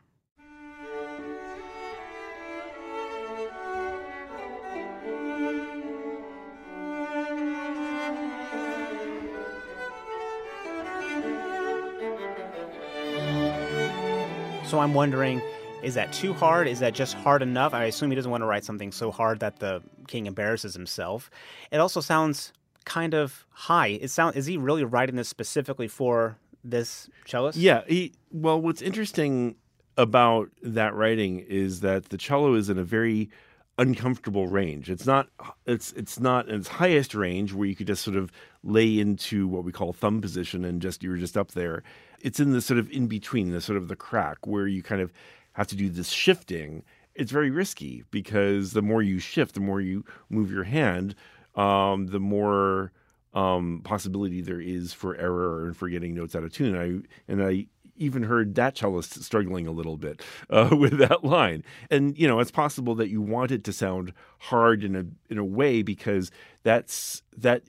[14.65, 15.43] So I'm wondering,
[15.83, 16.69] is that too hard?
[16.69, 17.75] Is that just hard enough?
[17.75, 21.31] I assume he doesn't want to write something so hard that the king embarrasses himself.
[21.71, 22.53] It also sounds
[22.85, 23.99] kind of high.
[24.01, 27.57] It sound is he really writing this specifically for this cellist?
[27.57, 27.83] Yeah.
[27.87, 29.57] He, well, what's interesting
[29.97, 33.31] about that writing is that the cello is in a very
[33.79, 34.91] uncomfortable range.
[34.91, 35.29] It's not
[35.67, 38.31] it's it's not its highest range where you could just sort of
[38.63, 41.83] lay into what we call thumb position and just you're just up there.
[42.21, 45.01] It's in the sort of in between, the sort of the crack where you kind
[45.01, 45.13] of
[45.55, 46.83] have to do this shifting.
[47.15, 51.15] It's very risky because the more you shift, the more you move your hand,
[51.55, 52.93] um, the more
[53.35, 56.75] um, possibility there is for error and for getting notes out of tune.
[56.75, 61.25] And I and I even heard that cellist struggling a little bit uh, with that
[61.25, 61.65] line.
[61.91, 65.39] And you know, it's possible that you want it to sound hard in a in
[65.39, 66.31] a way because
[66.63, 67.63] that's that.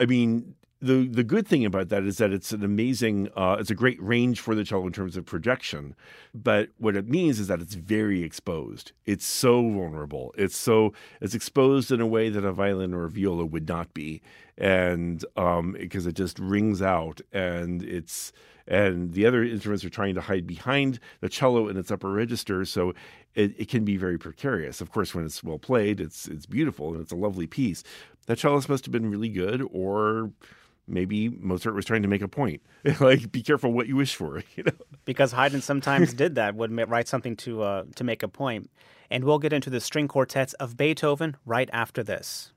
[0.00, 3.70] I mean, the the good thing about that is that it's an amazing, uh, it's
[3.70, 5.94] a great range for the cello in terms of projection.
[6.34, 8.90] But what it means is that it's very exposed.
[9.06, 10.34] It's so vulnerable.
[10.36, 13.94] It's so it's exposed in a way that a violin or a viola would not
[13.94, 14.22] be,
[14.58, 18.32] and um, because it just rings out and it's
[18.66, 22.64] and the other instruments are trying to hide behind the cello in its upper register,
[22.64, 22.92] so
[23.34, 24.80] it, it can be very precarious.
[24.80, 27.84] Of course, when it's well played, it's it's beautiful and it's a lovely piece.
[28.26, 30.32] That cellist must have been really good, or
[30.86, 32.62] maybe Mozart was trying to make a point.
[33.00, 34.42] like, be careful what you wish for.
[34.56, 34.72] You know,
[35.04, 38.70] because Haydn sometimes did that, would write something to uh, to make a point.
[39.10, 42.52] And we'll get into the string quartets of Beethoven right after this.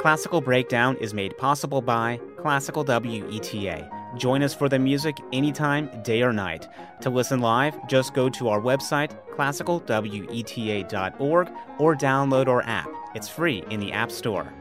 [0.00, 3.88] Classical Breakdown is made possible by Classical WETA.
[4.16, 6.68] Join us for the music anytime, day or night.
[7.00, 12.88] To listen live, just go to our website, classicalweta.org, or download our app.
[13.14, 14.52] It's free in the App Store.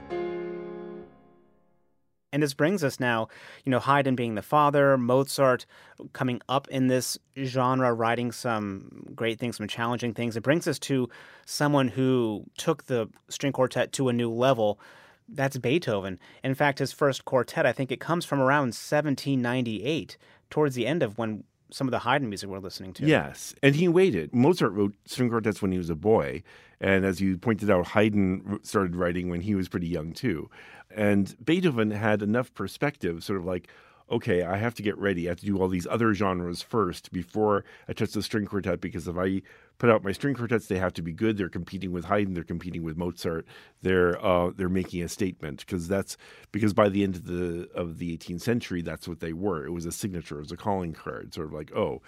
[2.35, 3.29] And this brings us now,
[3.63, 5.65] you know, Haydn being the father, Mozart
[6.11, 10.35] coming up in this genre, writing some great things, some challenging things.
[10.35, 11.07] It brings us to
[11.45, 14.81] someone who took the string quartet to a new level.
[15.29, 16.19] That's Beethoven.
[16.43, 20.17] In fact, his first quartet, I think it comes from around 1798,
[20.49, 23.05] towards the end of when some of the Haydn music we're listening to.
[23.05, 24.33] Yes, and he waited.
[24.33, 26.43] Mozart wrote string quartets when he was a boy,
[26.79, 30.49] and as you pointed out, Haydn started writing when he was pretty young too.
[30.91, 33.67] And Beethoven had enough perspective, sort of like,
[34.11, 35.27] okay, I have to get ready.
[35.27, 38.81] I have to do all these other genres first before I touch the string quartet
[38.81, 39.41] because if I
[39.77, 41.37] put out my string quartets, they have to be good.
[41.37, 43.45] They're competing with Haydn, they're competing with Mozart.
[43.81, 46.17] They're uh, they're making a statement because that's
[46.51, 49.65] because by the end of the of the 18th century, that's what they were.
[49.65, 52.01] It was a signature, it was a calling card, sort of like, oh,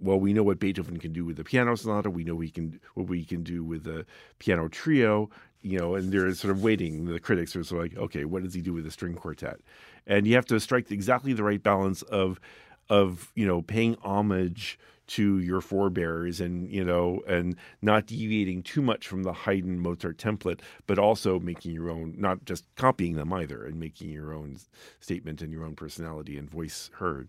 [0.00, 2.10] well, we know what Beethoven can do with the piano sonata.
[2.10, 4.06] We know we can what we can do with the
[4.38, 5.30] piano trio
[5.62, 7.04] you know, and they're sort of waiting.
[7.04, 9.60] The critics are sort of like, okay, what does he do with the string quartet?
[10.06, 12.40] And you have to strike exactly the right balance of,
[12.88, 18.80] of you know, paying homage to your forebears and you know and not deviating too
[18.80, 23.32] much from the Haydn Mozart template but also making your own not just copying them
[23.32, 24.56] either and making your own
[25.00, 27.28] statement and your own personality and voice heard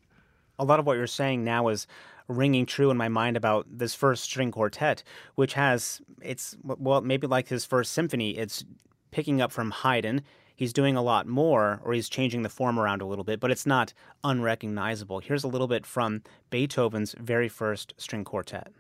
[0.59, 1.87] a lot of what you're saying now is
[2.27, 5.03] ringing true in my mind about this first string quartet,
[5.35, 8.37] which has it's well maybe like his first symphony.
[8.37, 8.63] It's
[9.11, 10.21] picking up from Haydn.
[10.55, 13.51] He's doing a lot more, or he's changing the form around a little bit, but
[13.51, 13.91] it's not
[14.23, 15.19] unrecognizable.
[15.19, 18.71] Here's a little bit from Beethoven's very first string quartet.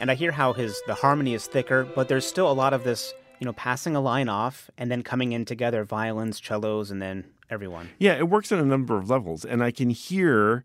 [0.00, 2.84] And I hear how his the harmony is thicker, but there's still a lot of
[2.84, 7.02] this, you know, passing a line off and then coming in together, violins, cellos, and
[7.02, 7.90] then everyone.
[7.98, 10.64] Yeah, it works on a number of levels, and I can hear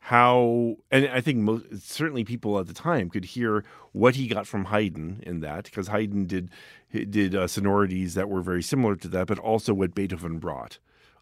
[0.00, 4.46] how, and I think most, certainly people at the time could hear what he got
[4.46, 6.50] from Haydn in that, because Haydn did
[6.92, 10.78] did uh, sonorities that were very similar to that, but also what Beethoven brought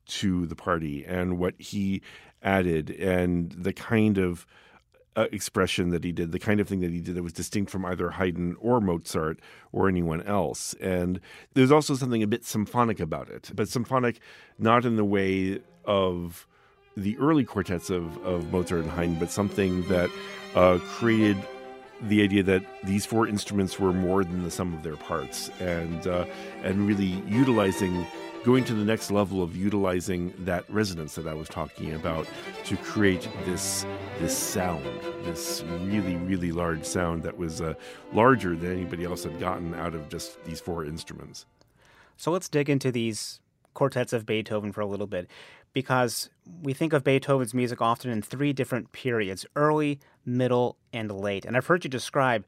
[0.07, 2.03] to the party and what he
[2.43, 4.47] added, and the kind of
[5.17, 7.71] uh, expression that he did, the kind of thing that he did that was distinct
[7.71, 9.41] from either Haydn or Mozart
[9.73, 10.75] or anyone else.
[10.81, 11.21] And
[11.55, 14.21] there's also something a bit symphonic about it, but symphonic
[14.59, 16.47] not in the way of
[16.97, 20.11] the early quartets of, of Mozart and Haydn, but something that
[20.55, 21.39] uh, created
[22.03, 26.07] the idea that these four instruments were more than the sum of their parts, and
[26.07, 26.27] uh,
[26.65, 28.07] and really utilizing
[28.45, 32.27] going to the next level of utilizing that resonance that I was talking about
[32.65, 33.87] to create this
[34.19, 34.85] this sound,
[35.25, 37.75] this really really large sound that was uh,
[38.13, 41.47] larger than anybody else had gotten out of just these four instruments.
[42.17, 43.41] So let's dig into these
[43.75, 45.29] quartets of Beethoven for a little bit
[45.73, 46.29] because
[46.63, 51.45] we think of Beethoven's music often in three different periods early, middle, and late.
[51.45, 52.45] And I've heard you describe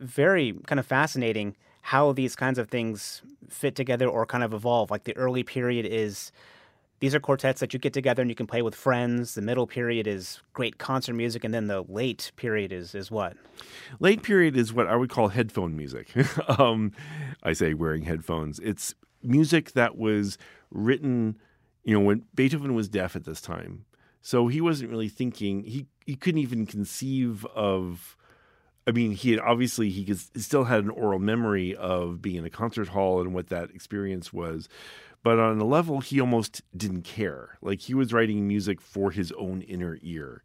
[0.00, 4.90] very kind of fascinating how these kinds of things fit together or kind of evolve.
[4.90, 6.32] Like the early period is
[7.00, 9.34] these are quartets that you get together and you can play with friends.
[9.34, 13.36] The middle period is great concert music, and then the late period is is what?
[13.98, 16.12] Late period is what I would call headphone music.
[16.58, 16.92] um,
[17.42, 18.60] I say wearing headphones.
[18.60, 20.38] It's music that was
[20.70, 21.36] written,
[21.82, 23.84] you know, when Beethoven was deaf at this time,
[24.20, 25.64] so he wasn't really thinking.
[25.64, 28.16] He he couldn't even conceive of
[28.86, 32.44] I mean, he had obviously he, could, still had an aural memory of being in
[32.44, 34.68] a concert hall and what that experience was,
[35.22, 37.58] but on a level he almost didn't care.
[37.62, 40.42] Like he was writing music for his own inner ear.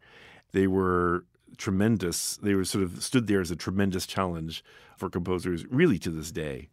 [0.52, 1.24] They were
[1.56, 2.36] tremendous.
[2.36, 4.64] They were sort of stood there as a tremendous challenge
[4.96, 6.68] for composers, really to this day.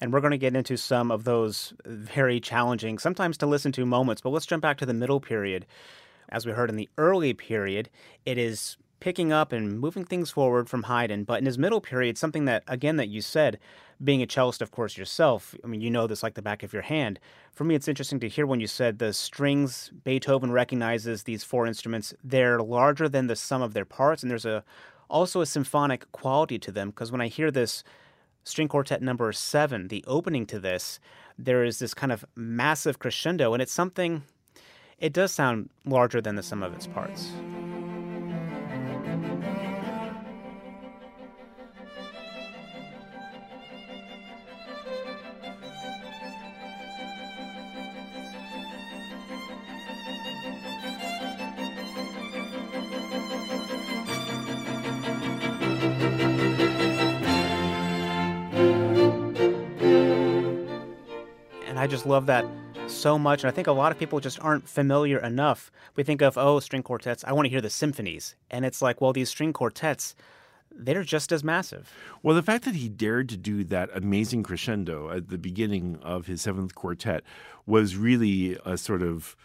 [0.00, 3.86] And we're going to get into some of those very challenging, sometimes to listen to
[3.86, 4.20] moments.
[4.20, 5.66] But let's jump back to the middle period.
[6.30, 7.90] As we heard in the early period,
[8.26, 11.24] it is picking up and moving things forward from Haydn.
[11.24, 13.58] But in his middle period, something that, again, that you said,
[14.02, 16.72] being a cellist, of course, yourself, I mean, you know this like the back of
[16.72, 17.20] your hand.
[17.52, 21.66] For me, it's interesting to hear when you said the strings, Beethoven recognizes these four
[21.66, 24.64] instruments, they're larger than the sum of their parts, and there's a
[25.10, 26.88] also a symphonic quality to them.
[26.88, 27.84] Because when I hear this
[28.42, 30.98] string quartet number seven, the opening to this,
[31.38, 34.22] there is this kind of massive crescendo, and it's something,
[34.98, 37.34] it does sound larger than the sum of its parts.
[61.84, 62.46] I just love that
[62.86, 63.44] so much.
[63.44, 65.70] And I think a lot of people just aren't familiar enough.
[65.96, 68.36] We think of, oh, string quartets, I want to hear the symphonies.
[68.50, 70.14] And it's like, well, these string quartets,
[70.70, 71.92] they're just as massive.
[72.22, 76.26] Well, the fact that he dared to do that amazing crescendo at the beginning of
[76.26, 77.22] his seventh quartet
[77.66, 79.36] was really a sort of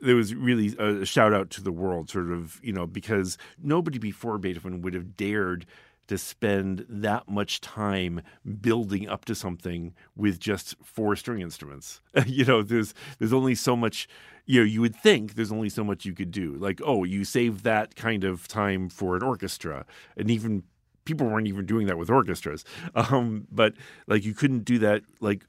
[0.00, 3.98] there was really a shout out to the world, sort of, you know, because nobody
[3.98, 5.66] before Beethoven would have dared
[6.10, 8.20] to spend that much time
[8.60, 12.00] building up to something with just four string instruments.
[12.26, 14.08] you know, there's there's only so much
[14.44, 16.54] you know, you would think there's only so much you could do.
[16.54, 19.86] Like, oh, you save that kind of time for an orchestra.
[20.16, 20.64] And even
[21.04, 22.64] people weren't even doing that with orchestras.
[22.96, 23.74] Um, but
[24.08, 25.46] like you couldn't do that like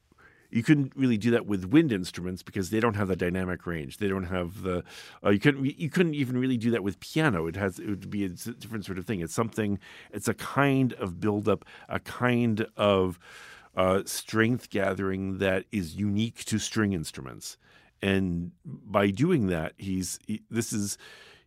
[0.52, 3.98] you couldn't really do that with wind instruments because they don't have the dynamic range.
[3.98, 4.84] They don't have the
[5.24, 7.48] uh, you couldn't you couldn't even really do that with piano.
[7.48, 9.22] It has it would be a different sort of thing.
[9.22, 9.80] It's something.
[10.12, 13.18] It's a kind of buildup, a kind of
[13.76, 17.58] uh, strength gathering that is unique to string instruments.
[18.02, 20.98] And by doing that, he's he, this is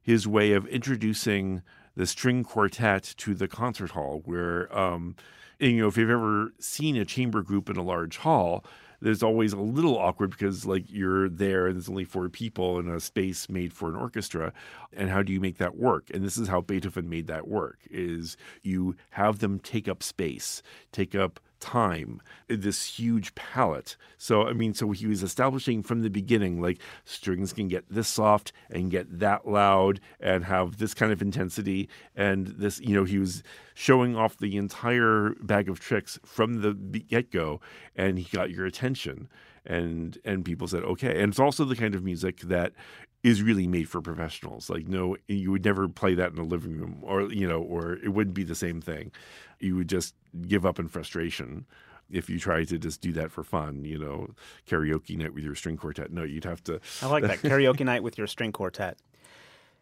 [0.01, 1.63] his way of introducing
[1.97, 5.15] the string quartet to the concert hall, where um,
[5.61, 8.65] and, you know if you've ever seen a chamber group in a large hall
[9.05, 12.89] there's always a little awkward because like you're there and there's only four people in
[12.89, 14.53] a space made for an orchestra.
[14.93, 16.11] And how do you make that work?
[16.13, 20.63] And this is how beethoven made that work is you have them take up space
[20.93, 23.97] take up time, this huge palette.
[24.19, 28.07] So, I mean, so he was establishing from the beginning like strings can get this
[28.07, 31.89] soft and get that loud and have this kind of intensity.
[32.15, 33.43] And this, you know, he was
[33.73, 37.61] showing off the entire bag of tricks from the get go
[37.97, 39.29] and he got your attention.
[39.65, 41.23] And, and people said, okay.
[41.23, 42.75] And it's also the kind of music that
[43.25, 44.71] is really made for professionals.
[44.71, 47.95] Like no, you would never play that in a living room, or you know, or
[47.95, 49.11] it wouldn't be the same thing.
[49.59, 50.15] You would just
[50.47, 51.67] give up in frustration
[52.11, 53.85] if you try to just do that for fun.
[53.85, 54.31] You know,
[54.69, 56.13] karaoke night with your string quartet.
[56.13, 56.81] No, you'd have to.
[57.03, 58.99] I like that karaoke night with your string quartet.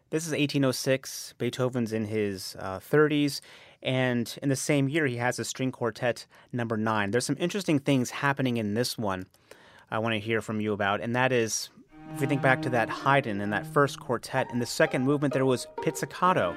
[0.09, 1.33] This is 1806.
[1.39, 3.41] Beethoven's in his uh, 30s.
[3.81, 7.09] And in the same year, he has a string quartet number nine.
[7.09, 9.25] There's some interesting things happening in this one
[9.89, 11.01] I want to hear from you about.
[11.01, 11.71] And that is,
[12.13, 15.33] if we think back to that Haydn in that first quartet, in the second movement,
[15.33, 16.55] there was pizzicato.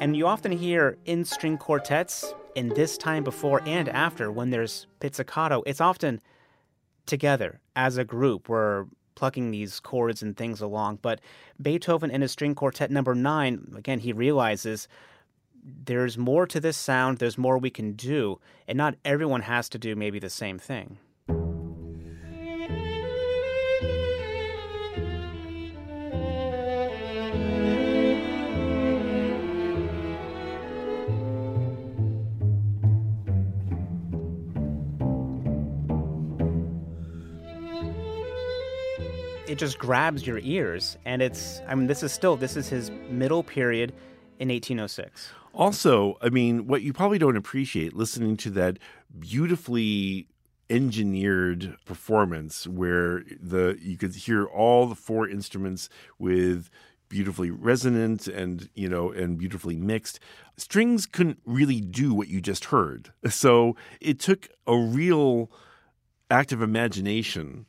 [0.00, 4.86] And you often hear in string quartets, in this time before and after, when there's
[5.00, 6.20] pizzicato, it's often
[7.06, 8.48] together as a group.
[8.48, 10.98] We're plucking these chords and things along.
[11.02, 11.20] But
[11.60, 14.88] Beethoven in his string quartet number nine, again, he realizes
[15.62, 19.78] there's more to this sound, there's more we can do, and not everyone has to
[19.78, 20.98] do maybe the same thing.
[39.48, 42.90] It just grabs your ears and it's i mean this is still this is his
[43.10, 43.92] middle period
[44.38, 48.78] in 1806 also, I mean, what you probably don't appreciate listening to that
[49.18, 50.28] beautifully
[50.70, 55.88] engineered performance where the you could hear all the four instruments
[56.18, 56.70] with
[57.08, 60.20] beautifully resonant and you know and beautifully mixed.
[60.56, 63.12] Strings couldn't really do what you just heard.
[63.28, 65.50] So it took a real
[66.30, 67.66] act of imagination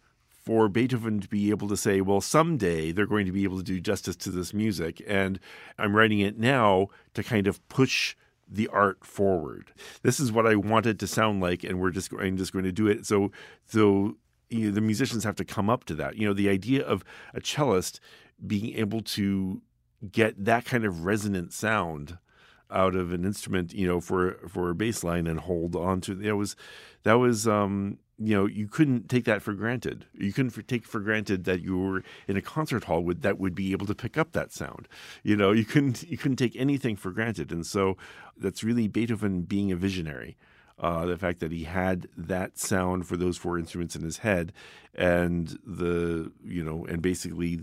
[0.50, 3.64] for Beethoven to be able to say, well, someday they're going to be able to
[3.64, 5.00] do justice to this music.
[5.08, 5.40] And
[5.78, 8.16] I'm writing it now to kind of push
[8.48, 9.72] the art forward.
[10.02, 12.72] This is what I wanted to sound like, and we're just I'm just going to
[12.72, 13.06] do it.
[13.06, 13.32] So
[13.68, 14.18] so
[14.50, 16.16] you know, the musicians have to come up to that.
[16.16, 17.04] You know, the idea of
[17.36, 18.00] a cellist
[18.48, 19.62] being able to
[20.12, 22.18] get that kind of resonant sound
[22.72, 26.20] out of an instrument, you know, for for a bass line and hold on to
[26.20, 26.56] it was
[27.04, 30.06] that was um you know you couldn't take that for granted.
[30.14, 33.56] You couldn't for, take for granted that you were in a concert hall that would
[33.56, 34.88] be able to pick up that sound.
[35.24, 37.98] You know, you couldn't you couldn't take anything for granted, and so
[38.38, 40.38] that's really Beethoven being a visionary.
[40.78, 44.54] Uh, the fact that he had that sound for those four instruments in his head,
[44.96, 47.62] and the you know, and basically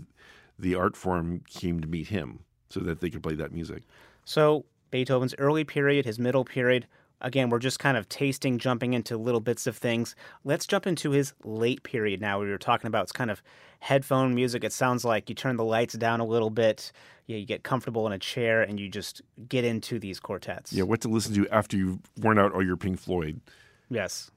[0.59, 2.39] the art form came to meet him
[2.69, 3.83] so that they could play that music.
[4.25, 6.87] So Beethoven's early period, his middle period.
[7.21, 10.15] Again, we're just kind of tasting, jumping into little bits of things.
[10.43, 12.39] Let's jump into his late period now.
[12.39, 13.41] We were talking about it's kind of
[13.79, 14.63] headphone music.
[14.63, 16.91] It sounds like you turn the lights down a little bit,
[17.25, 20.71] you, you get comfortable in a chair, and you just get into these quartets.
[20.73, 23.41] Yeah, what to listen to after you've worn out all your Pink Floyd.
[23.89, 24.31] Yes.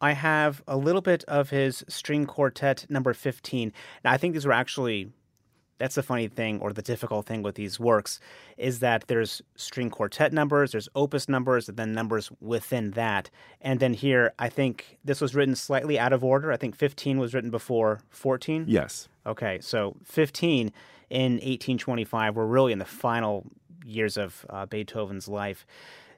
[0.00, 3.72] I have a little bit of his string quartet number 15.
[4.04, 5.12] Now, I think these were actually
[5.80, 8.20] that's the funny thing or the difficult thing with these works
[8.58, 13.30] is that there's string quartet numbers, there's opus numbers, and then numbers within that.
[13.62, 16.52] And then here, I think this was written slightly out of order.
[16.52, 18.66] I think 15 was written before 14.
[18.68, 19.08] Yes.
[19.24, 20.70] Okay, so 15
[21.08, 23.46] in 1825 we're really in the final
[23.84, 25.66] years of uh, Beethoven's life.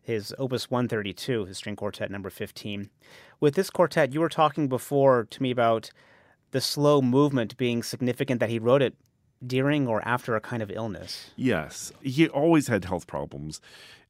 [0.03, 2.91] His Opus 132, his string quartet number 15.
[3.39, 5.93] With this quartet, you were talking before to me about
[6.51, 8.97] the slow movement being significant that he wrote it
[9.47, 11.31] during or after a kind of illness.
[11.37, 13.61] Yes, he always had health problems,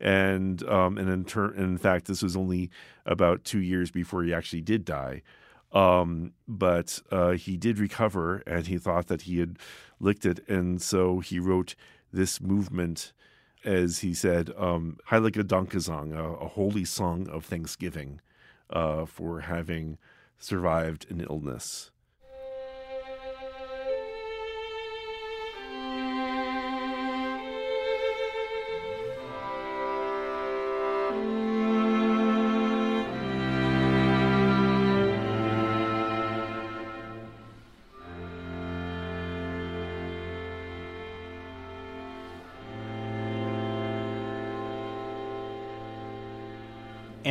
[0.00, 2.70] and um, and in, in fact, this was only
[3.06, 5.22] about two years before he actually did die.
[5.72, 9.58] Um, but uh, he did recover, and he thought that he had
[10.00, 11.74] licked it, and so he wrote
[12.12, 13.12] this movement,
[13.64, 18.20] as he said, um, Heilige Dankgesang, a, a holy song of thanksgiving
[18.68, 19.96] uh, for having
[20.38, 21.91] survived an illness.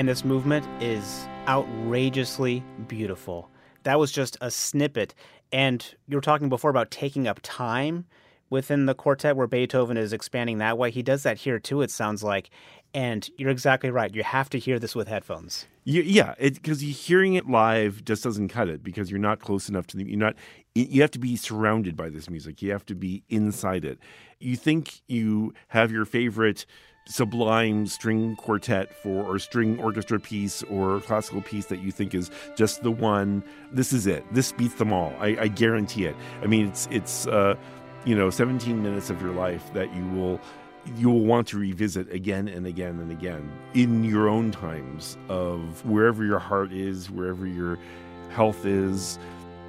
[0.01, 3.51] And this movement is outrageously beautiful.
[3.83, 5.13] That was just a snippet.
[5.51, 8.07] And you were talking before about taking up time
[8.49, 10.89] within the quartet where Beethoven is expanding that way.
[10.89, 12.49] He does that here too, it sounds like.
[12.95, 14.11] And you're exactly right.
[14.11, 15.67] You have to hear this with headphones.
[15.83, 20.03] Yeah, because hearing it live just doesn't cut it because you're not close enough to.
[20.03, 20.35] You're not.
[20.73, 22.63] You have to be surrounded by this music.
[22.63, 23.99] You have to be inside it.
[24.39, 26.65] You think you have your favorite
[27.05, 32.29] sublime string quartet for or string orchestra piece or classical piece that you think is
[32.55, 34.23] just the one this is it.
[34.33, 35.13] This beats them all.
[35.19, 36.15] I, I guarantee it.
[36.41, 37.55] I mean it's it's uh,
[38.05, 40.39] you know, 17 minutes of your life that you will
[40.97, 45.85] you will want to revisit again and again and again in your own times of
[45.85, 47.77] wherever your heart is, wherever your
[48.31, 49.19] health is.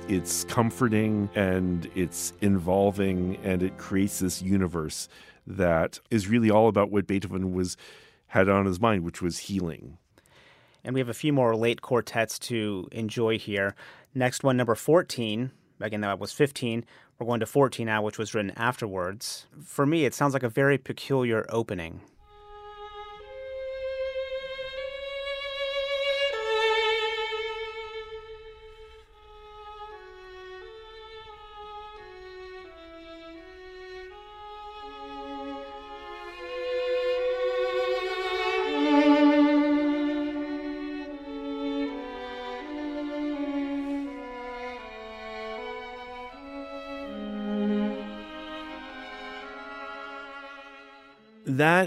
[0.08, 5.08] It's comforting and it's involving and it creates this universe
[5.46, 7.76] that is really all about what Beethoven was
[8.28, 9.98] had on his mind, which was healing.
[10.84, 13.74] And we have a few more late quartets to enjoy here.
[14.14, 15.52] Next one, number 14.
[15.80, 16.84] Again, that was 15.
[17.18, 19.46] We're going to 14 now, which was written afterwards.
[19.64, 22.00] For me, it sounds like a very peculiar opening.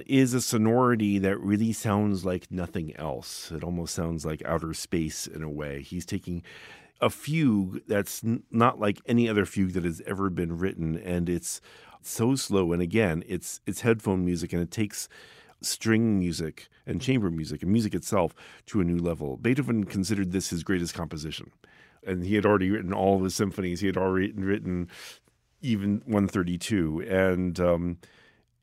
[0.05, 3.51] Is a sonority that really sounds like nothing else.
[3.51, 5.81] It almost sounds like outer space in a way.
[5.81, 6.43] He's taking
[7.01, 11.29] a fugue that's n- not like any other fugue that has ever been written, and
[11.29, 11.61] it's
[12.01, 12.71] so slow.
[12.71, 15.09] And again, it's it's headphone music, and it takes
[15.61, 18.35] string music and chamber music and music itself
[18.67, 19.37] to a new level.
[19.37, 21.51] Beethoven considered this his greatest composition,
[22.05, 23.79] and he had already written all of his symphonies.
[23.81, 24.89] He had already written
[25.61, 27.97] even 132, and um,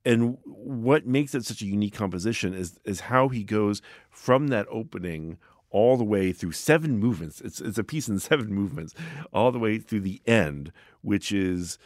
[0.04, 4.66] and what makes it such a unique composition is is how he goes from that
[4.70, 5.38] opening
[5.70, 7.40] all the way through seven movements.
[7.40, 8.94] It's it's a piece in seven movements,
[9.32, 11.78] all the way through the end, which is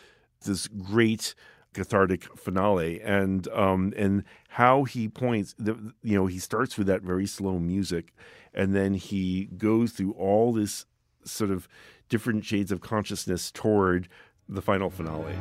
[0.44, 1.34] this great
[1.72, 5.54] cathartic finale, and um, and how he points.
[5.58, 8.12] The, you know, he starts with that very slow music,
[8.52, 10.86] and then he goes through all this
[11.24, 11.68] sort of
[12.08, 14.08] different shades of consciousness toward
[14.48, 15.34] the final finale.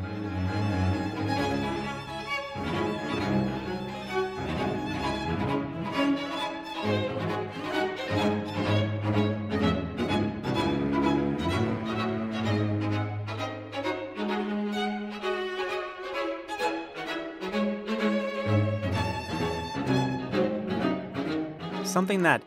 [21.96, 22.42] Something that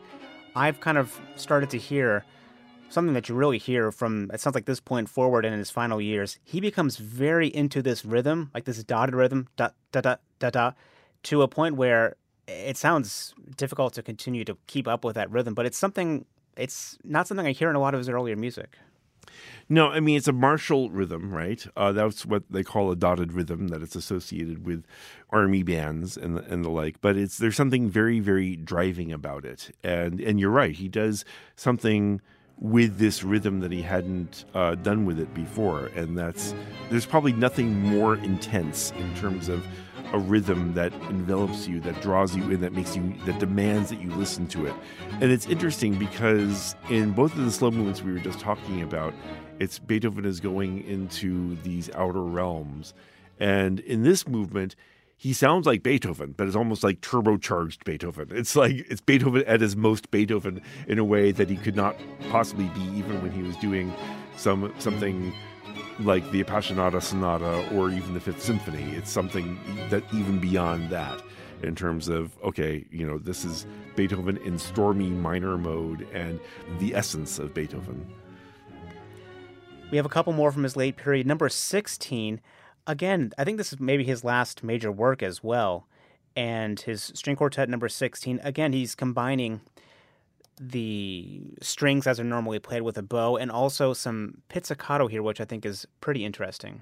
[0.55, 2.23] I've kind of started to hear,
[2.89, 5.71] something that you really hear from it sounds like this point forward and in his
[5.71, 10.15] final years, he becomes very into this rhythm, like this dotted rhythm, da da da
[10.37, 10.71] da da,
[11.23, 12.15] to a point where
[12.47, 16.25] it sounds difficult to continue to keep up with that rhythm, but it's something
[16.55, 18.77] it's not something I hear in a lot of his earlier music.
[19.67, 21.65] No, I mean it's a martial rhythm, right?
[21.75, 24.83] Uh, that's what they call a dotted rhythm that it's associated with
[25.29, 27.01] army bands and the, and the like.
[27.01, 30.75] But it's there's something very very driving about it, and and you're right.
[30.75, 31.23] He does
[31.55, 32.21] something
[32.57, 36.53] with this rhythm that he hadn't uh, done with it before, and that's
[36.89, 39.65] there's probably nothing more intense in terms of
[40.13, 44.01] a rhythm that envelops you, that draws you in, that makes you, that demands that
[44.01, 44.73] you listen to it.
[45.21, 49.13] And it's interesting because in both of the slow movements we were just talking about,
[49.59, 52.93] it's Beethoven is going into these outer realms.
[53.39, 54.75] And in this movement,
[55.17, 58.29] he sounds like Beethoven, but it's almost like turbocharged Beethoven.
[58.31, 61.97] It's like it's Beethoven at his most Beethoven in a way that he could not
[62.29, 63.93] possibly be even when he was doing
[64.37, 65.33] some something
[65.99, 68.95] like the Appassionata Sonata or even the Fifth Symphony.
[68.95, 71.21] It's something that even beyond that
[71.61, 76.39] in terms of okay, you know, this is Beethoven in stormy minor mode and
[76.79, 78.07] the essence of Beethoven.
[79.91, 81.25] We have a couple more from his late period.
[81.25, 82.41] Number 16,
[82.85, 85.87] again, I think this is maybe his last major work as well.
[86.35, 89.61] And his string quartet number 16, again, he's combining
[90.59, 95.39] the strings as are normally played with a bow and also some pizzicato here, which
[95.39, 96.81] I think is pretty interesting.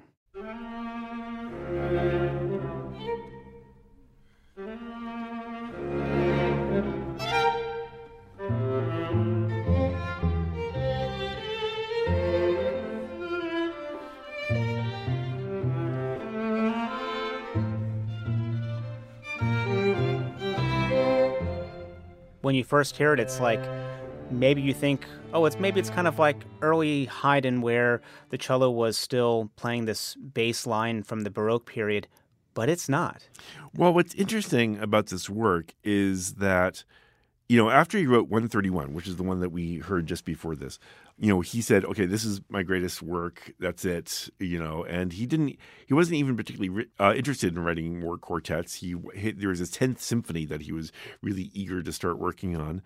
[22.47, 23.59] When you first hear it, it's like
[24.31, 28.71] maybe you think, oh, it's maybe it's kind of like early Haydn where the cello
[28.71, 32.07] was still playing this bass line from the Baroque period,
[32.53, 33.27] but it's not.
[33.75, 36.85] Well, what's interesting about this work is that
[37.49, 40.55] you know, after he wrote 131, which is the one that we heard just before
[40.55, 40.79] this,
[41.17, 43.53] you know, he said, "Okay, this is my greatest work.
[43.59, 45.57] That's it." You know, and he didn't.
[45.85, 48.75] He wasn't even particularly uh, interested in writing more quartets.
[48.75, 50.91] He, he there was his 10th symphony that he was
[51.21, 52.81] really eager to start working on.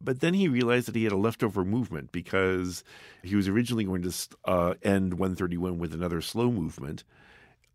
[0.00, 2.84] But then he realized that he had a leftover movement because
[3.22, 4.12] he was originally going to
[4.44, 7.04] uh, end 131 with another slow movement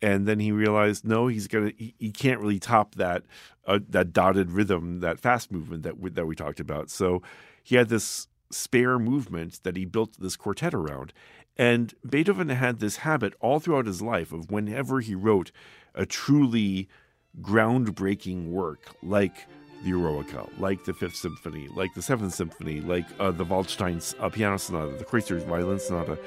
[0.02, 3.24] and then he realized no, he's gonna he, he can't really top that
[3.66, 6.90] uh, that dotted rhythm, that fast movement that we, that we talked about.
[6.90, 7.22] So
[7.64, 11.14] he had this spare movement that he built this quartet around.
[11.58, 15.52] And Beethoven had this habit all throughout his life of whenever he wrote
[15.94, 16.88] a truly
[17.42, 19.46] groundbreaking work like
[19.84, 24.30] the Eroica, like the Fifth Symphony, like the Seventh Symphony, like uh, the Waldstein's uh,
[24.30, 26.18] Piano Sonata, the Kreutzer's Violin Sonata,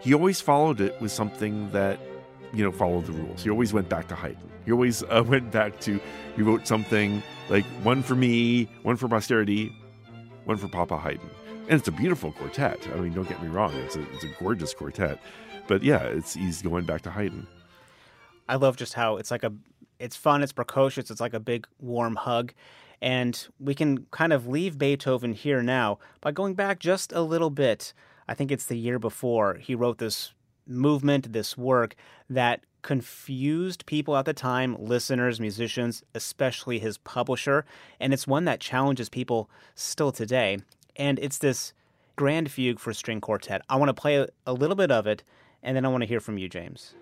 [0.00, 1.98] he always followed it with something that,
[2.52, 3.42] you know, followed the rules.
[3.42, 4.50] He always went back to Haydn.
[4.64, 6.00] He always uh, went back to,
[6.36, 9.74] he wrote something like one for me, one for posterity,
[10.44, 11.28] one for Papa Haydn.
[11.68, 12.86] And it's a beautiful quartet.
[12.92, 15.20] I mean, don't get me wrong, it's a, it's a gorgeous quartet.
[15.66, 17.46] But yeah, it's he's going back to Haydn.
[18.48, 19.52] I love just how it's like a,
[20.00, 22.52] it's fun, it's precocious, it's like a big warm hug.
[23.02, 27.50] And we can kind of leave Beethoven here now by going back just a little
[27.50, 27.94] bit.
[28.28, 30.32] I think it's the year before he wrote this
[30.70, 31.94] movement, this work
[32.28, 37.64] that confused people at the time, listeners, musicians, especially his publisher.
[37.98, 40.58] And it's one that challenges people still today.
[40.96, 41.72] And it's this
[42.16, 43.62] grand fugue for string quartet.
[43.68, 45.22] I want to play a, little bit of it,
[45.62, 46.94] and then I want to hear from you, James.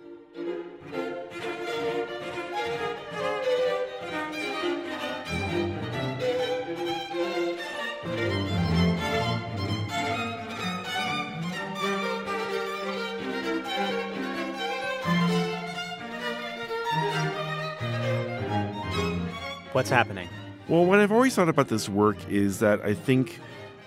[19.79, 20.29] What's happening?
[20.67, 23.39] Well, what I've always thought about this work is that I think,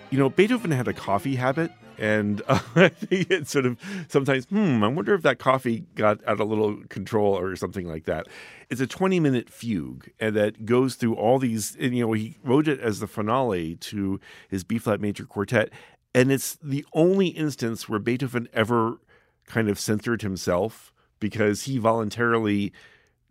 [0.08, 1.70] you know, Beethoven had a coffee habit.
[1.98, 3.78] And uh, I think it's sort of
[4.08, 8.06] sometimes, hmm, I wonder if that coffee got out of little control or something like
[8.06, 8.26] that.
[8.70, 12.38] It's a 20 minute fugue and that goes through all these, and, you know, he
[12.42, 14.18] wrote it as the finale to
[14.48, 15.68] his B flat major quartet.
[16.14, 18.96] And it's the only instance where Beethoven ever
[19.44, 20.90] kind of censored himself
[21.20, 22.72] because he voluntarily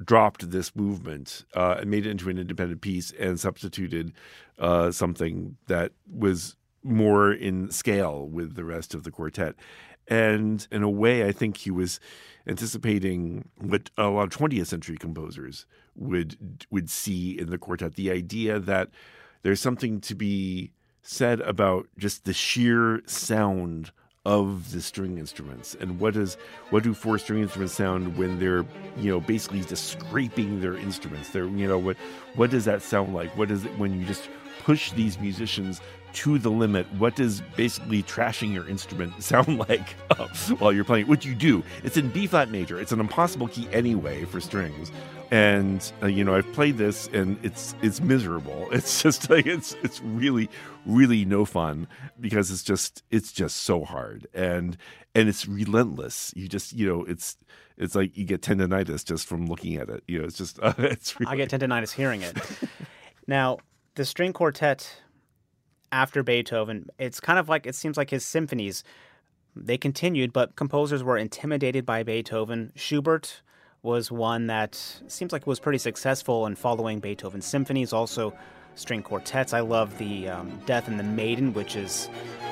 [0.03, 4.13] dropped this movement uh, and made it into an independent piece and substituted
[4.59, 9.55] uh, something that was more in scale with the rest of the quartet.
[10.07, 11.99] And in a way, I think he was
[12.47, 18.11] anticipating what a lot of 20th century composers would would see in the quartet: the
[18.11, 18.89] idea that
[19.43, 20.71] there's something to be
[21.01, 23.91] said about just the sheer sound
[24.25, 25.75] of the string instruments?
[25.79, 26.37] And what does
[26.69, 28.65] what do four string instruments sound when they're
[28.97, 31.29] you know basically just scraping their instruments?
[31.29, 31.97] They're you know what
[32.35, 33.35] what does that sound like?
[33.37, 34.29] What is it when you just
[34.63, 35.81] push these musicians
[36.13, 40.27] to the limit what does basically trashing your instrument sound like uh,
[40.59, 43.67] while you're playing what you do it's in b flat major it's an impossible key
[43.71, 44.91] anyway for strings
[45.31, 48.67] and uh, you know I've played this and it's it's miserable.
[48.71, 50.49] It's just like it's it's really
[50.85, 51.87] really no fun
[52.19, 54.77] because it's just it's just so hard and
[55.15, 56.33] and it's relentless.
[56.35, 57.37] You just you know it's
[57.77, 60.03] it's like you get tendonitis just from looking at it.
[60.07, 61.31] You know it's just uh, it's really...
[61.31, 62.37] I get tendonitis hearing it.
[63.25, 63.57] now
[63.95, 65.01] the string quartet
[65.91, 68.83] after Beethoven, it's kind of like it seems like his symphonies
[69.55, 72.71] they continued, but composers were intimidated by Beethoven.
[72.75, 73.41] Schubert
[73.83, 74.75] was one that
[75.07, 78.33] seems like was pretty successful in following Beethoven's symphonies, also
[78.75, 79.53] string quartets.
[79.53, 82.09] I love the um, Death and the Maiden, which is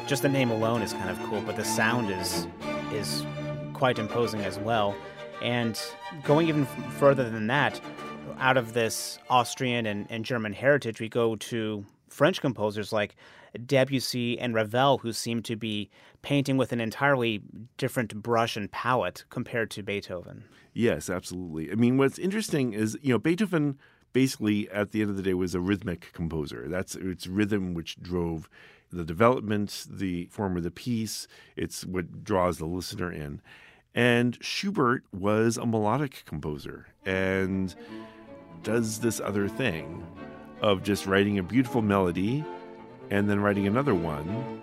[0.07, 2.47] just the name alone is kind of cool, but the sound is
[2.91, 3.25] is
[3.73, 4.95] quite imposing as well.
[5.41, 5.79] And
[6.23, 6.65] going even
[6.97, 7.79] further than that,
[8.39, 11.85] out of this Austrian and, and German heritage, we go to
[12.19, 13.15] French composers like
[13.65, 15.89] Debussy and Ravel, who seem to be
[16.21, 17.41] painting with an entirely
[17.77, 20.43] different brush and palette compared to Beethoven.
[20.73, 21.71] Yes, absolutely.
[21.71, 23.79] I mean, what's interesting is, you know, Beethoven
[24.11, 26.67] basically at the end of the day was a rhythmic composer.
[26.67, 28.49] That's it's rhythm which drove
[28.91, 31.25] the development, the form of the piece.
[31.55, 33.41] It's what draws the listener in.
[33.95, 37.73] And Schubert was a melodic composer and
[38.61, 40.05] does this other thing
[40.61, 42.43] of just writing a beautiful melody
[43.09, 44.61] and then writing another one.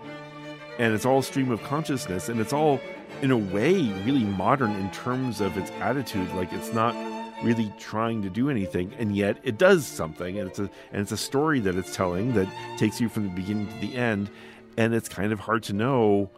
[0.79, 2.79] And it's all stream of consciousness and it's all
[3.21, 6.95] in a way really modern in terms of its attitude like it's not
[7.43, 11.11] really trying to do anything and yet it does something and it's a and it's
[11.11, 14.29] a story that it's telling that takes you from the beginning to the end
[14.77, 16.29] and it's kind of hard to know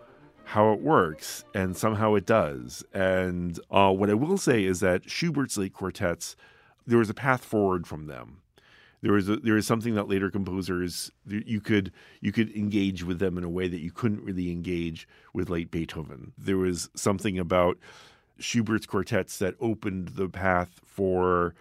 [0.45, 5.09] how it works and somehow it does and uh, what i will say is that
[5.09, 6.35] schubert's late quartets
[6.85, 8.37] there was a path forward from them
[9.01, 11.91] there was a, there was something that later composers you could
[12.21, 15.71] you could engage with them in a way that you couldn't really engage with late
[15.71, 16.33] Beethoven.
[16.37, 17.77] There was something about
[18.39, 21.53] Schubert's quartets that opened the path for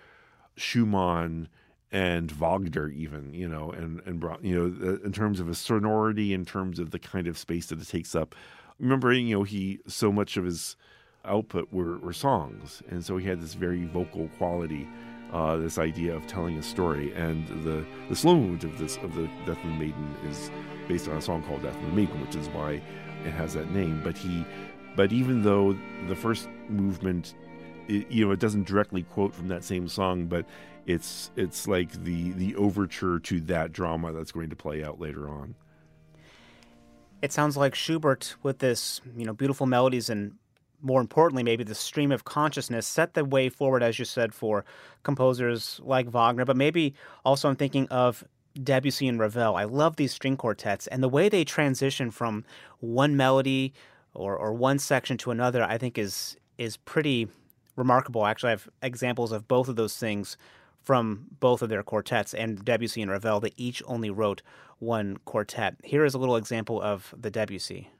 [0.56, 1.48] Schumann
[1.90, 6.44] and Wagner, even you know, and and you know, in terms of a sonority, in
[6.44, 8.34] terms of the kind of space that it takes up.
[8.78, 10.76] Remember, you know, he so much of his
[11.24, 14.88] output were, were songs, and so he had this very vocal quality.
[15.32, 19.14] Uh, this idea of telling a story, and the the slow movement of this of
[19.14, 20.50] the Death of the Maiden is
[20.88, 22.80] based on a song called Death of the Maiden, which is why
[23.26, 24.00] it has that name.
[24.02, 24.44] But he,
[24.96, 25.76] but even though
[26.06, 27.34] the first movement,
[27.88, 30.46] it, you know, it doesn't directly quote from that same song, but
[30.86, 35.28] it's it's like the the overture to that drama that's going to play out later
[35.28, 35.54] on.
[37.20, 40.36] It sounds like Schubert with this, you know, beautiful melodies and
[40.82, 44.64] more importantly, maybe the stream of consciousness set the way forward, as you said, for
[45.02, 46.44] composers like Wagner.
[46.44, 48.24] But maybe also I'm thinking of
[48.62, 49.56] Debussy and Ravel.
[49.56, 52.44] I love these string quartets and the way they transition from
[52.80, 53.72] one melody
[54.14, 55.62] or, or one section to another.
[55.62, 57.28] I think is is pretty
[57.76, 58.26] remarkable.
[58.26, 60.36] Actually, I have examples of both of those things
[60.82, 63.40] from both of their quartets and Debussy and Ravel.
[63.40, 64.42] They each only wrote
[64.78, 65.76] one quartet.
[65.84, 67.90] Here is a little example of the Debussy.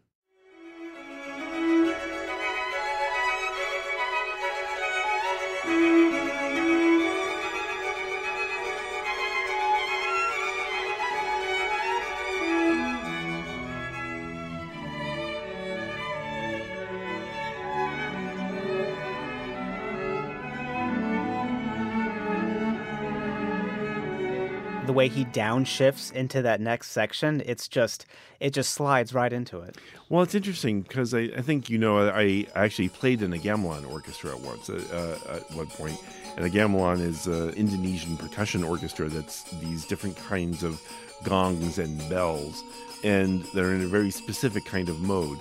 [24.89, 28.07] The way he downshifts into that next section, it's just
[28.41, 29.77] it just slides right into it.
[30.09, 33.87] Well, it's interesting because I, I, think you know I actually played in a gamelan
[33.87, 34.83] orchestra once uh,
[35.29, 35.99] uh, at one point,
[36.37, 40.81] and a gamelan is an Indonesian percussion orchestra that's these different kinds of
[41.23, 42.65] gongs and bells,
[43.05, 45.39] and they're in a very specific kind of mode.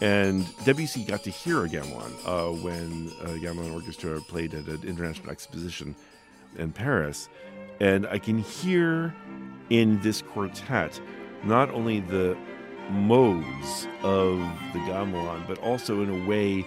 [0.00, 4.82] And Debussy got to hear a gamelan uh, when a gamelan orchestra played at an
[4.82, 5.94] international exposition
[6.56, 7.28] in Paris
[7.80, 9.14] and I can hear
[9.70, 11.00] in this quartet
[11.44, 12.36] not only the
[12.90, 14.38] modes of
[14.72, 16.66] the gamelan, but also in a way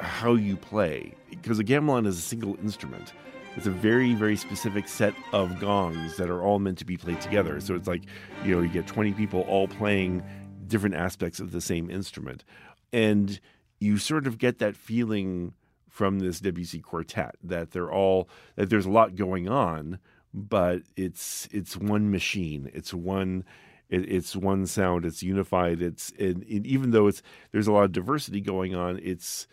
[0.00, 1.12] how you play.
[1.30, 3.12] Because a gamelan is a single instrument.
[3.56, 7.20] It's a very, very specific set of gongs that are all meant to be played
[7.20, 7.60] together.
[7.60, 8.02] So it's like,
[8.44, 10.24] you know, you get 20 people all playing
[10.66, 12.44] different aspects of the same instrument.
[12.92, 13.38] And
[13.78, 15.54] you sort of get that feeling
[15.88, 20.00] from this Debussy quartet that they're all, that there's a lot going on,
[20.34, 22.70] but it's it's one machine.
[22.74, 23.44] It's one
[23.88, 25.04] it, it's one sound.
[25.04, 25.80] It's unified.
[25.80, 27.22] It's it, it, even though it's
[27.52, 28.98] there's a lot of diversity going on.
[29.02, 29.46] It's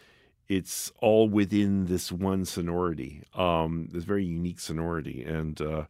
[0.50, 5.86] it's all within this one sonority, um, this very unique sonority, and uh,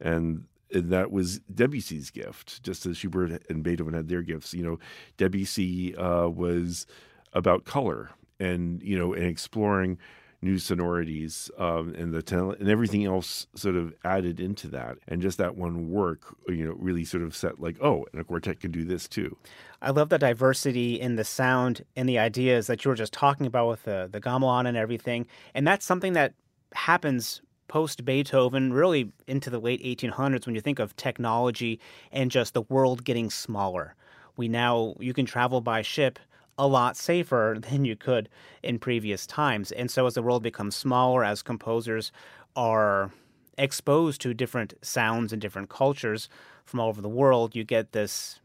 [0.00, 4.54] and that was Debussy's gift, just as Schubert and Beethoven had their gifts.
[4.54, 4.78] You know,
[5.16, 6.86] Debussy uh, was
[7.32, 8.10] about color
[8.40, 9.98] and you know and exploring
[10.42, 14.96] new sonorities um, and the talent and everything else sort of added into that.
[15.06, 18.24] And just that one work, you know, really sort of set like, oh, and a
[18.24, 19.36] quartet can do this too.
[19.82, 23.46] I love the diversity in the sound and the ideas that you were just talking
[23.46, 25.26] about with the, the gamelan and everything.
[25.54, 26.34] And that's something that
[26.72, 31.78] happens post Beethoven, really into the late 1800s when you think of technology
[32.10, 33.94] and just the world getting smaller.
[34.36, 36.18] We now, you can travel by ship
[36.60, 38.28] a lot safer than you could
[38.62, 39.72] in previous times.
[39.72, 42.12] And so, as the world becomes smaller, as composers
[42.54, 43.10] are
[43.58, 46.28] exposed to different sounds and different cultures
[46.64, 48.40] from all over the world, you get this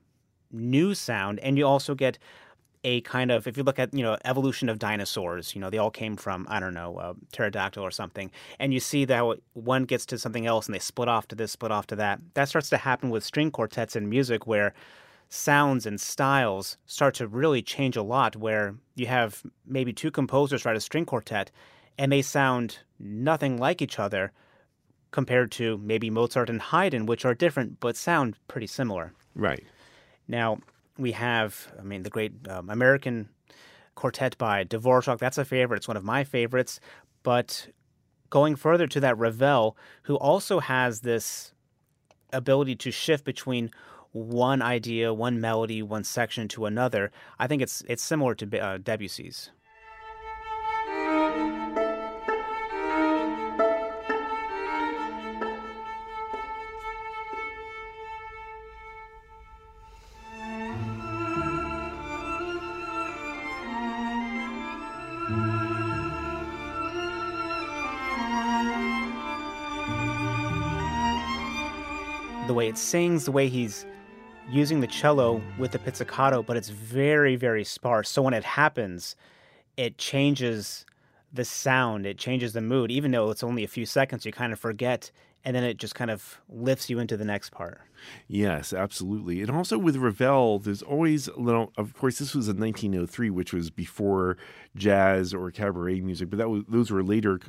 [0.52, 2.18] new sound, and you also get
[2.86, 5.80] a kind of if you look at you know evolution of dinosaurs you know they
[5.80, 8.30] all came from i don't know a pterodactyl or something.
[8.60, 11.52] And you see that one gets to something else and they split off to this
[11.52, 12.22] split off to that.
[12.36, 14.74] That starts to happen with string quartets and music where
[15.30, 20.66] sounds and styles start to really change a lot where you have maybe two composers
[20.66, 21.52] write a string quartet
[21.98, 24.32] and they sound nothing like each other
[25.12, 29.14] compared to maybe Mozart and Haydn, which are different but sound pretty similar.
[29.34, 29.64] Right.
[30.28, 30.60] Now,
[30.98, 33.30] we have, I mean, the great um, American
[33.96, 35.20] quartet by Dvorak.
[35.20, 35.78] That's a favorite.
[35.78, 36.80] It's one of my favorites.
[37.24, 37.70] But
[38.30, 41.54] going further to that Ravel, who also has this
[42.34, 43.72] ability to shift between
[44.16, 47.12] one idea, one melody, one section to another.
[47.38, 49.52] I think it's it's similar to uh, Debussy's.
[72.48, 73.88] the way it sings, the way he's
[74.50, 78.10] using the cello with the pizzicato, but it's very, very sparse.
[78.10, 79.16] So when it happens,
[79.78, 80.86] it changes
[81.34, 82.92] the sound, it changes the mood.
[82.92, 85.12] Even though it's only a few seconds, you kind of forget
[85.46, 87.80] and then it just kind of lifts you into the next part.
[88.28, 89.42] Yes, absolutely.
[89.42, 91.72] And also with Ravel, there's always a little.
[91.78, 94.38] Of course, this was in 1903, which was before
[94.76, 97.40] jazz or cabaret music, but that was those were later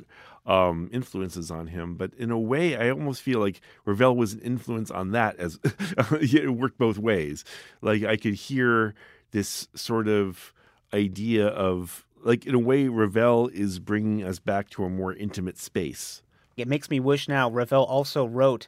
[0.45, 1.95] um, influences on him.
[1.95, 5.59] But in a way, I almost feel like Ravel was an influence on that as
[6.11, 7.43] it worked both ways.
[7.81, 8.93] Like I could hear
[9.31, 10.53] this sort of
[10.93, 15.57] idea of like in a way, Ravel is bringing us back to a more intimate
[15.57, 16.21] space.
[16.57, 18.67] It makes me wish now Ravel also wrote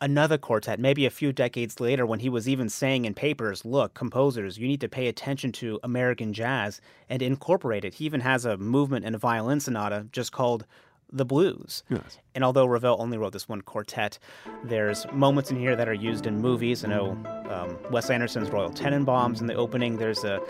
[0.00, 3.94] another quartet, maybe a few decades later, when he was even saying in papers, look,
[3.94, 7.94] composers, you need to pay attention to American jazz and incorporate it.
[7.94, 10.66] He even has a movement in a violin sonata just called
[11.12, 11.84] the blues.
[11.88, 12.18] Yes.
[12.34, 14.18] And although Ravel only wrote this one quartet,
[14.64, 16.84] there's moments in here that are used in movies.
[16.84, 17.10] I know
[17.50, 19.98] um, Wes Anderson's Royal Tenenbaums in the opening.
[19.98, 20.40] There's a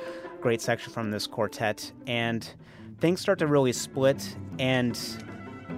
[0.41, 2.49] great section from this quartet, and
[3.01, 4.99] things start to really split, and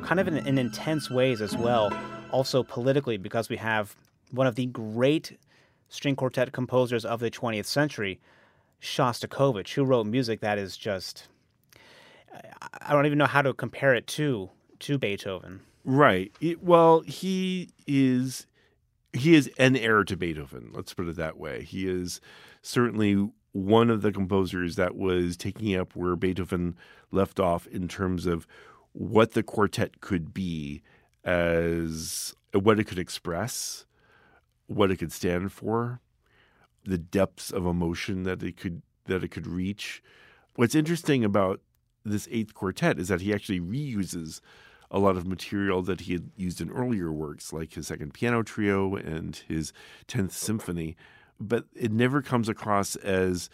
[0.03, 1.92] kind of in, in intense ways as well.
[2.30, 3.97] Also politically, because we have
[4.30, 5.38] one of the great
[5.88, 8.20] string quartet composers of the 20th century,
[8.80, 11.28] Shostakovich, who wrote music that is just
[12.80, 15.61] I don't even know how to compare it to to Beethoven.
[15.84, 16.32] Right.
[16.40, 18.47] It, well, he is
[19.12, 20.70] he is an heir to Beethoven.
[20.72, 21.62] Let's put it that way.
[21.62, 22.20] He is
[22.62, 26.76] certainly one of the composers that was taking up where Beethoven
[27.12, 28.49] left off in terms of
[28.95, 30.80] what the quartet could be
[31.24, 33.84] as what it could express,
[34.68, 36.01] what it could stand for,
[36.84, 40.03] the depths of emotion that it could that it could reach.
[40.55, 41.61] What's interesting about
[42.05, 44.40] this eighth quartet is that he actually reuses
[44.90, 48.42] a lot of material that he had used in earlier works, like his second piano
[48.42, 49.72] trio and his
[50.07, 50.97] tenth symphony,
[51.40, 53.51] but it never comes across as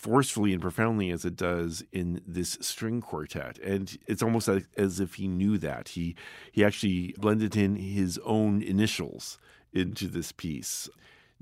[0.00, 3.58] forcefully and profoundly as it does in this string quartet.
[3.58, 5.90] And it's almost as if he knew that.
[5.96, 6.16] He
[6.52, 9.38] he actually blended in his own initials
[9.72, 10.88] into this piece.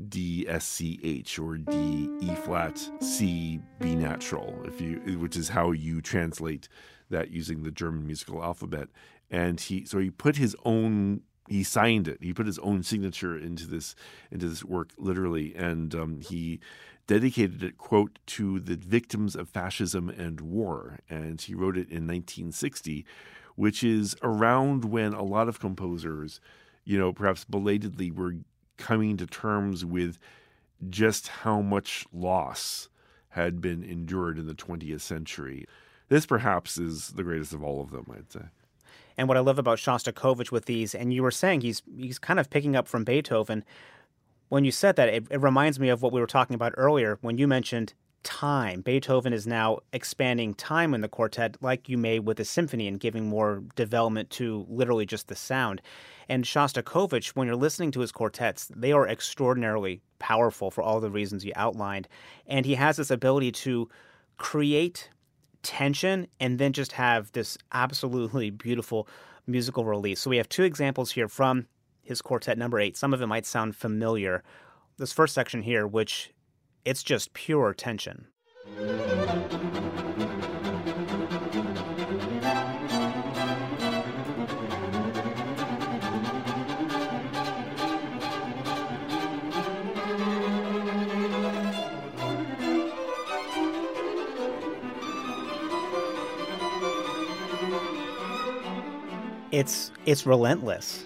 [0.09, 5.49] D S C H or D E flat C B natural, if you which is
[5.49, 6.69] how you translate
[7.11, 8.89] that using the German musical alphabet.
[9.31, 12.19] And he so he put his own he signed it.
[12.21, 13.97] He put his own signature into this
[14.31, 16.61] into this work literally, and um, he
[17.09, 21.01] dedicated it quote to the victims of fascism and war.
[21.11, 23.05] And he wrote it in 1960,
[23.57, 26.41] which is around when a lot of composers,
[26.85, 28.37] you know, perhaps belatedly were
[28.77, 30.19] coming to terms with
[30.89, 32.89] just how much loss
[33.31, 35.67] had been endured in the 20th century.
[36.09, 38.45] This perhaps is the greatest of all of them, I'd say.
[39.17, 42.39] And what I love about Shostakovich with these, and you were saying he's he's kind
[42.39, 43.65] of picking up from Beethoven.
[44.49, 47.19] When you said that, it, it reminds me of what we were talking about earlier
[47.21, 48.81] when you mentioned time.
[48.81, 53.01] Beethoven is now expanding time in the quartet, like you made with the symphony, and
[53.01, 55.81] giving more development to literally just the sound.
[56.29, 61.11] And Shostakovich, when you're listening to his quartets, they are extraordinarily powerful for all the
[61.11, 62.09] reasons you outlined.
[62.47, 63.89] And he has this ability to
[64.37, 65.11] create
[65.63, 69.09] tension and then just have this absolutely beautiful
[69.47, 70.21] musical release.
[70.21, 71.67] So we have two examples here from
[72.09, 72.97] his quartet number eight.
[72.97, 74.43] Some of it might sound familiar.
[74.97, 76.33] This first section here, which
[76.87, 78.29] it's just pure tension.
[99.51, 101.05] It's it's relentless.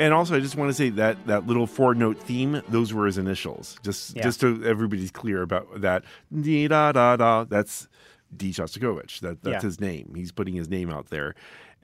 [0.00, 3.06] And also, I just want to say that that little four note theme; those were
[3.06, 3.76] his initials.
[3.84, 4.22] Just Yeah.
[4.22, 6.04] just so everybody's clear about that.
[6.34, 7.44] Dee da da da.
[7.44, 7.86] That's
[8.34, 9.20] D Shostakovich.
[9.20, 9.68] That that's Yeah.
[9.68, 10.12] his name.
[10.16, 11.34] He's putting his name out there,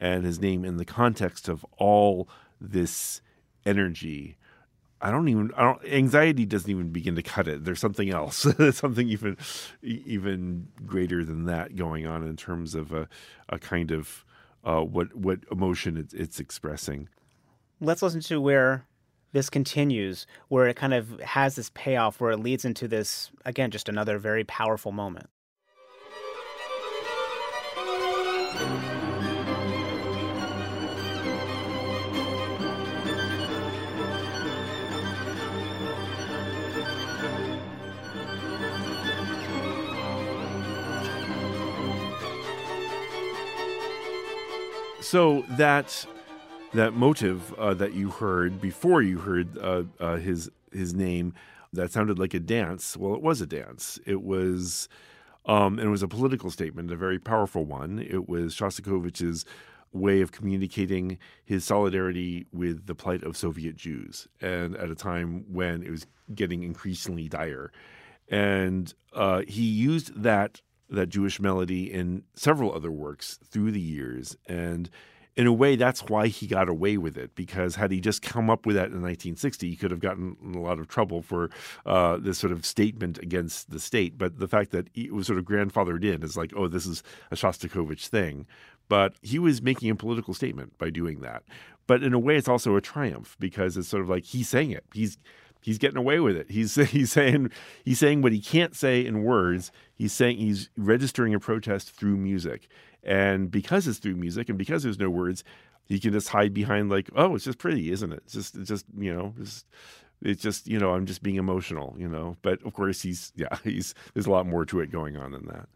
[0.00, 2.26] and his name in the context of all
[2.60, 3.20] this
[3.66, 4.38] energy.
[4.98, 5.52] I don't even.
[5.54, 5.84] I don't.
[5.84, 7.66] Anxiety doesn't even begin to cut it.
[7.66, 8.46] There's something else.
[8.72, 9.36] something even
[9.82, 13.08] even greater than that going on in terms of a,
[13.50, 14.24] a kind of
[14.64, 17.08] uh, what what emotion it's, it's expressing.
[17.78, 18.86] Let's listen to where
[19.32, 23.70] this continues, where it kind of has this payoff, where it leads into this again,
[23.70, 25.28] just another very powerful moment.
[45.02, 46.06] So that
[46.76, 51.34] that motive uh, that you heard before you heard uh, uh, his his name
[51.72, 52.96] that sounded like a dance.
[52.96, 53.98] Well, it was a dance.
[54.06, 54.88] It was
[55.46, 57.98] um, and it was a political statement, a very powerful one.
[57.98, 59.44] It was Shostakovich's
[59.92, 65.44] way of communicating his solidarity with the plight of Soviet Jews, and at a time
[65.48, 67.72] when it was getting increasingly dire.
[68.28, 74.36] And uh, he used that that Jewish melody in several other works through the years,
[74.46, 74.90] and
[75.36, 77.34] in a way, that's why he got away with it.
[77.34, 80.58] Because had he just come up with that in 1960, he could have gotten a
[80.58, 81.50] lot of trouble for
[81.84, 84.16] uh, this sort of statement against the state.
[84.16, 87.02] But the fact that it was sort of grandfathered in is like, oh, this is
[87.30, 88.46] a Shostakovich thing.
[88.88, 91.42] But he was making a political statement by doing that.
[91.86, 94.70] But in a way, it's also a triumph because it's sort of like he's saying
[94.70, 94.84] it.
[94.94, 95.18] He's
[95.66, 96.50] he's getting away with it.
[96.50, 97.50] He's he's saying
[97.84, 99.72] he's saying what he can't say in words.
[99.94, 102.68] He's saying he's registering a protest through music.
[103.02, 105.44] And because it's through music and because there's no words,
[105.84, 108.22] he can just hide behind like, oh, it's just pretty, isn't it?
[108.24, 109.64] It's just, it's just, you know, it's,
[110.42, 112.36] just, you know, I'm just being emotional, you know.
[112.42, 115.46] But of course, he's, yeah, he's, there's a lot more to it going on than
[115.46, 115.68] that.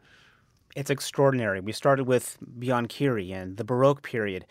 [0.74, 1.60] It's extraordinary.
[1.60, 4.46] We started with Banchieri and the Baroque period,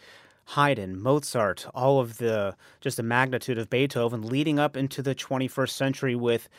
[0.54, 5.70] Haydn, Mozart, all of the just the magnitude of Beethoven, leading up into the 21st
[5.70, 6.50] century with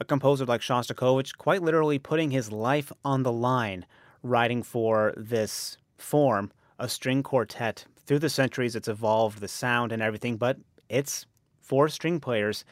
[0.00, 3.84] a composer like Shostakovich quite literally putting his life on the line
[4.22, 7.84] writing for this form, a string quartet.
[8.06, 10.56] Through the centuries, it's evolved the sound and everything, but
[10.88, 11.26] it's
[11.60, 12.64] for string players.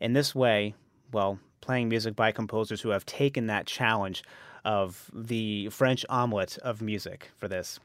[0.00, 0.74] In this way,
[1.12, 4.22] well, playing music by composers who have taken that challenge
[4.64, 7.78] of the French omelette of music for this.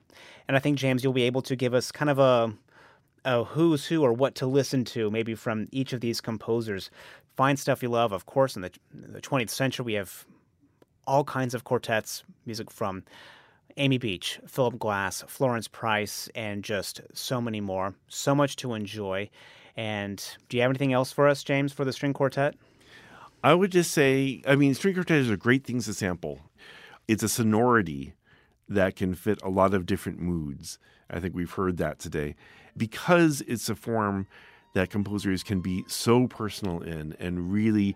[0.47, 2.53] And I think, James, you'll be able to give us kind of a,
[3.25, 6.89] a who's who or what to listen to, maybe from each of these composers.
[7.35, 8.11] Find stuff you love.
[8.11, 10.25] Of course, in the, the 20th century, we have
[11.07, 13.03] all kinds of quartets, music from
[13.77, 17.95] Amy Beach, Philip Glass, Florence Price, and just so many more.
[18.07, 19.29] So much to enjoy.
[19.75, 22.55] And do you have anything else for us, James, for the string quartet?
[23.43, 26.39] I would just say, I mean, string quartets are great things to sample.
[27.07, 28.13] It's a sonority
[28.69, 30.79] that can fit a lot of different moods.
[31.09, 32.35] I think we've heard that today.
[32.75, 34.27] Because it's a form
[34.73, 37.95] that composers can be so personal in and really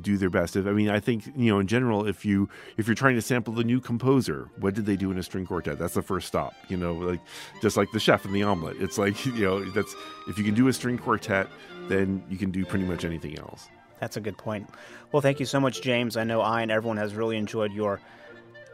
[0.00, 0.56] do their best.
[0.56, 3.54] I mean, I think you know in general, if you if you're trying to sample
[3.54, 5.78] the new composer, what did they do in a string quartet?
[5.78, 6.54] That's the first stop.
[6.68, 7.20] You know, like
[7.62, 8.76] just like the chef and the omelet.
[8.80, 9.94] It's like you know that's
[10.28, 11.48] if you can do a string quartet,
[11.88, 13.68] then you can do pretty much anything else.
[14.00, 14.68] That's a good point.
[15.10, 16.16] Well, thank you so much, James.
[16.16, 18.00] I know I and everyone has really enjoyed your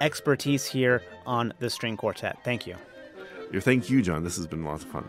[0.01, 2.39] expertise here on the string quartet.
[2.45, 2.77] Thank you.
[3.61, 4.25] Thank you, John.
[4.25, 5.09] This has been lots of fun.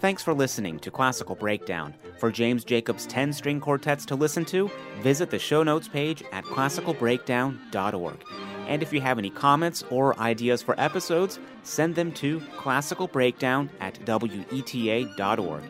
[0.00, 1.92] Thanks for listening to Classical Breakdown.
[2.18, 4.70] For James Jacobs' 10 string quartets to listen to,
[5.00, 8.24] visit the show notes page at classicalbreakdown.org.
[8.68, 13.94] And if you have any comments or ideas for episodes, send them to classicalbreakdown at
[14.04, 15.62] weta.org.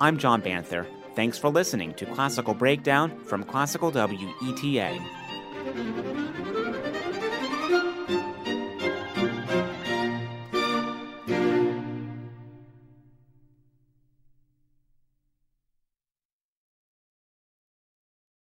[0.00, 0.86] I'm John Banther.
[1.14, 5.27] Thanks for listening to Classical Breakdown from Classical WETA.
[5.64, 6.57] Thank you.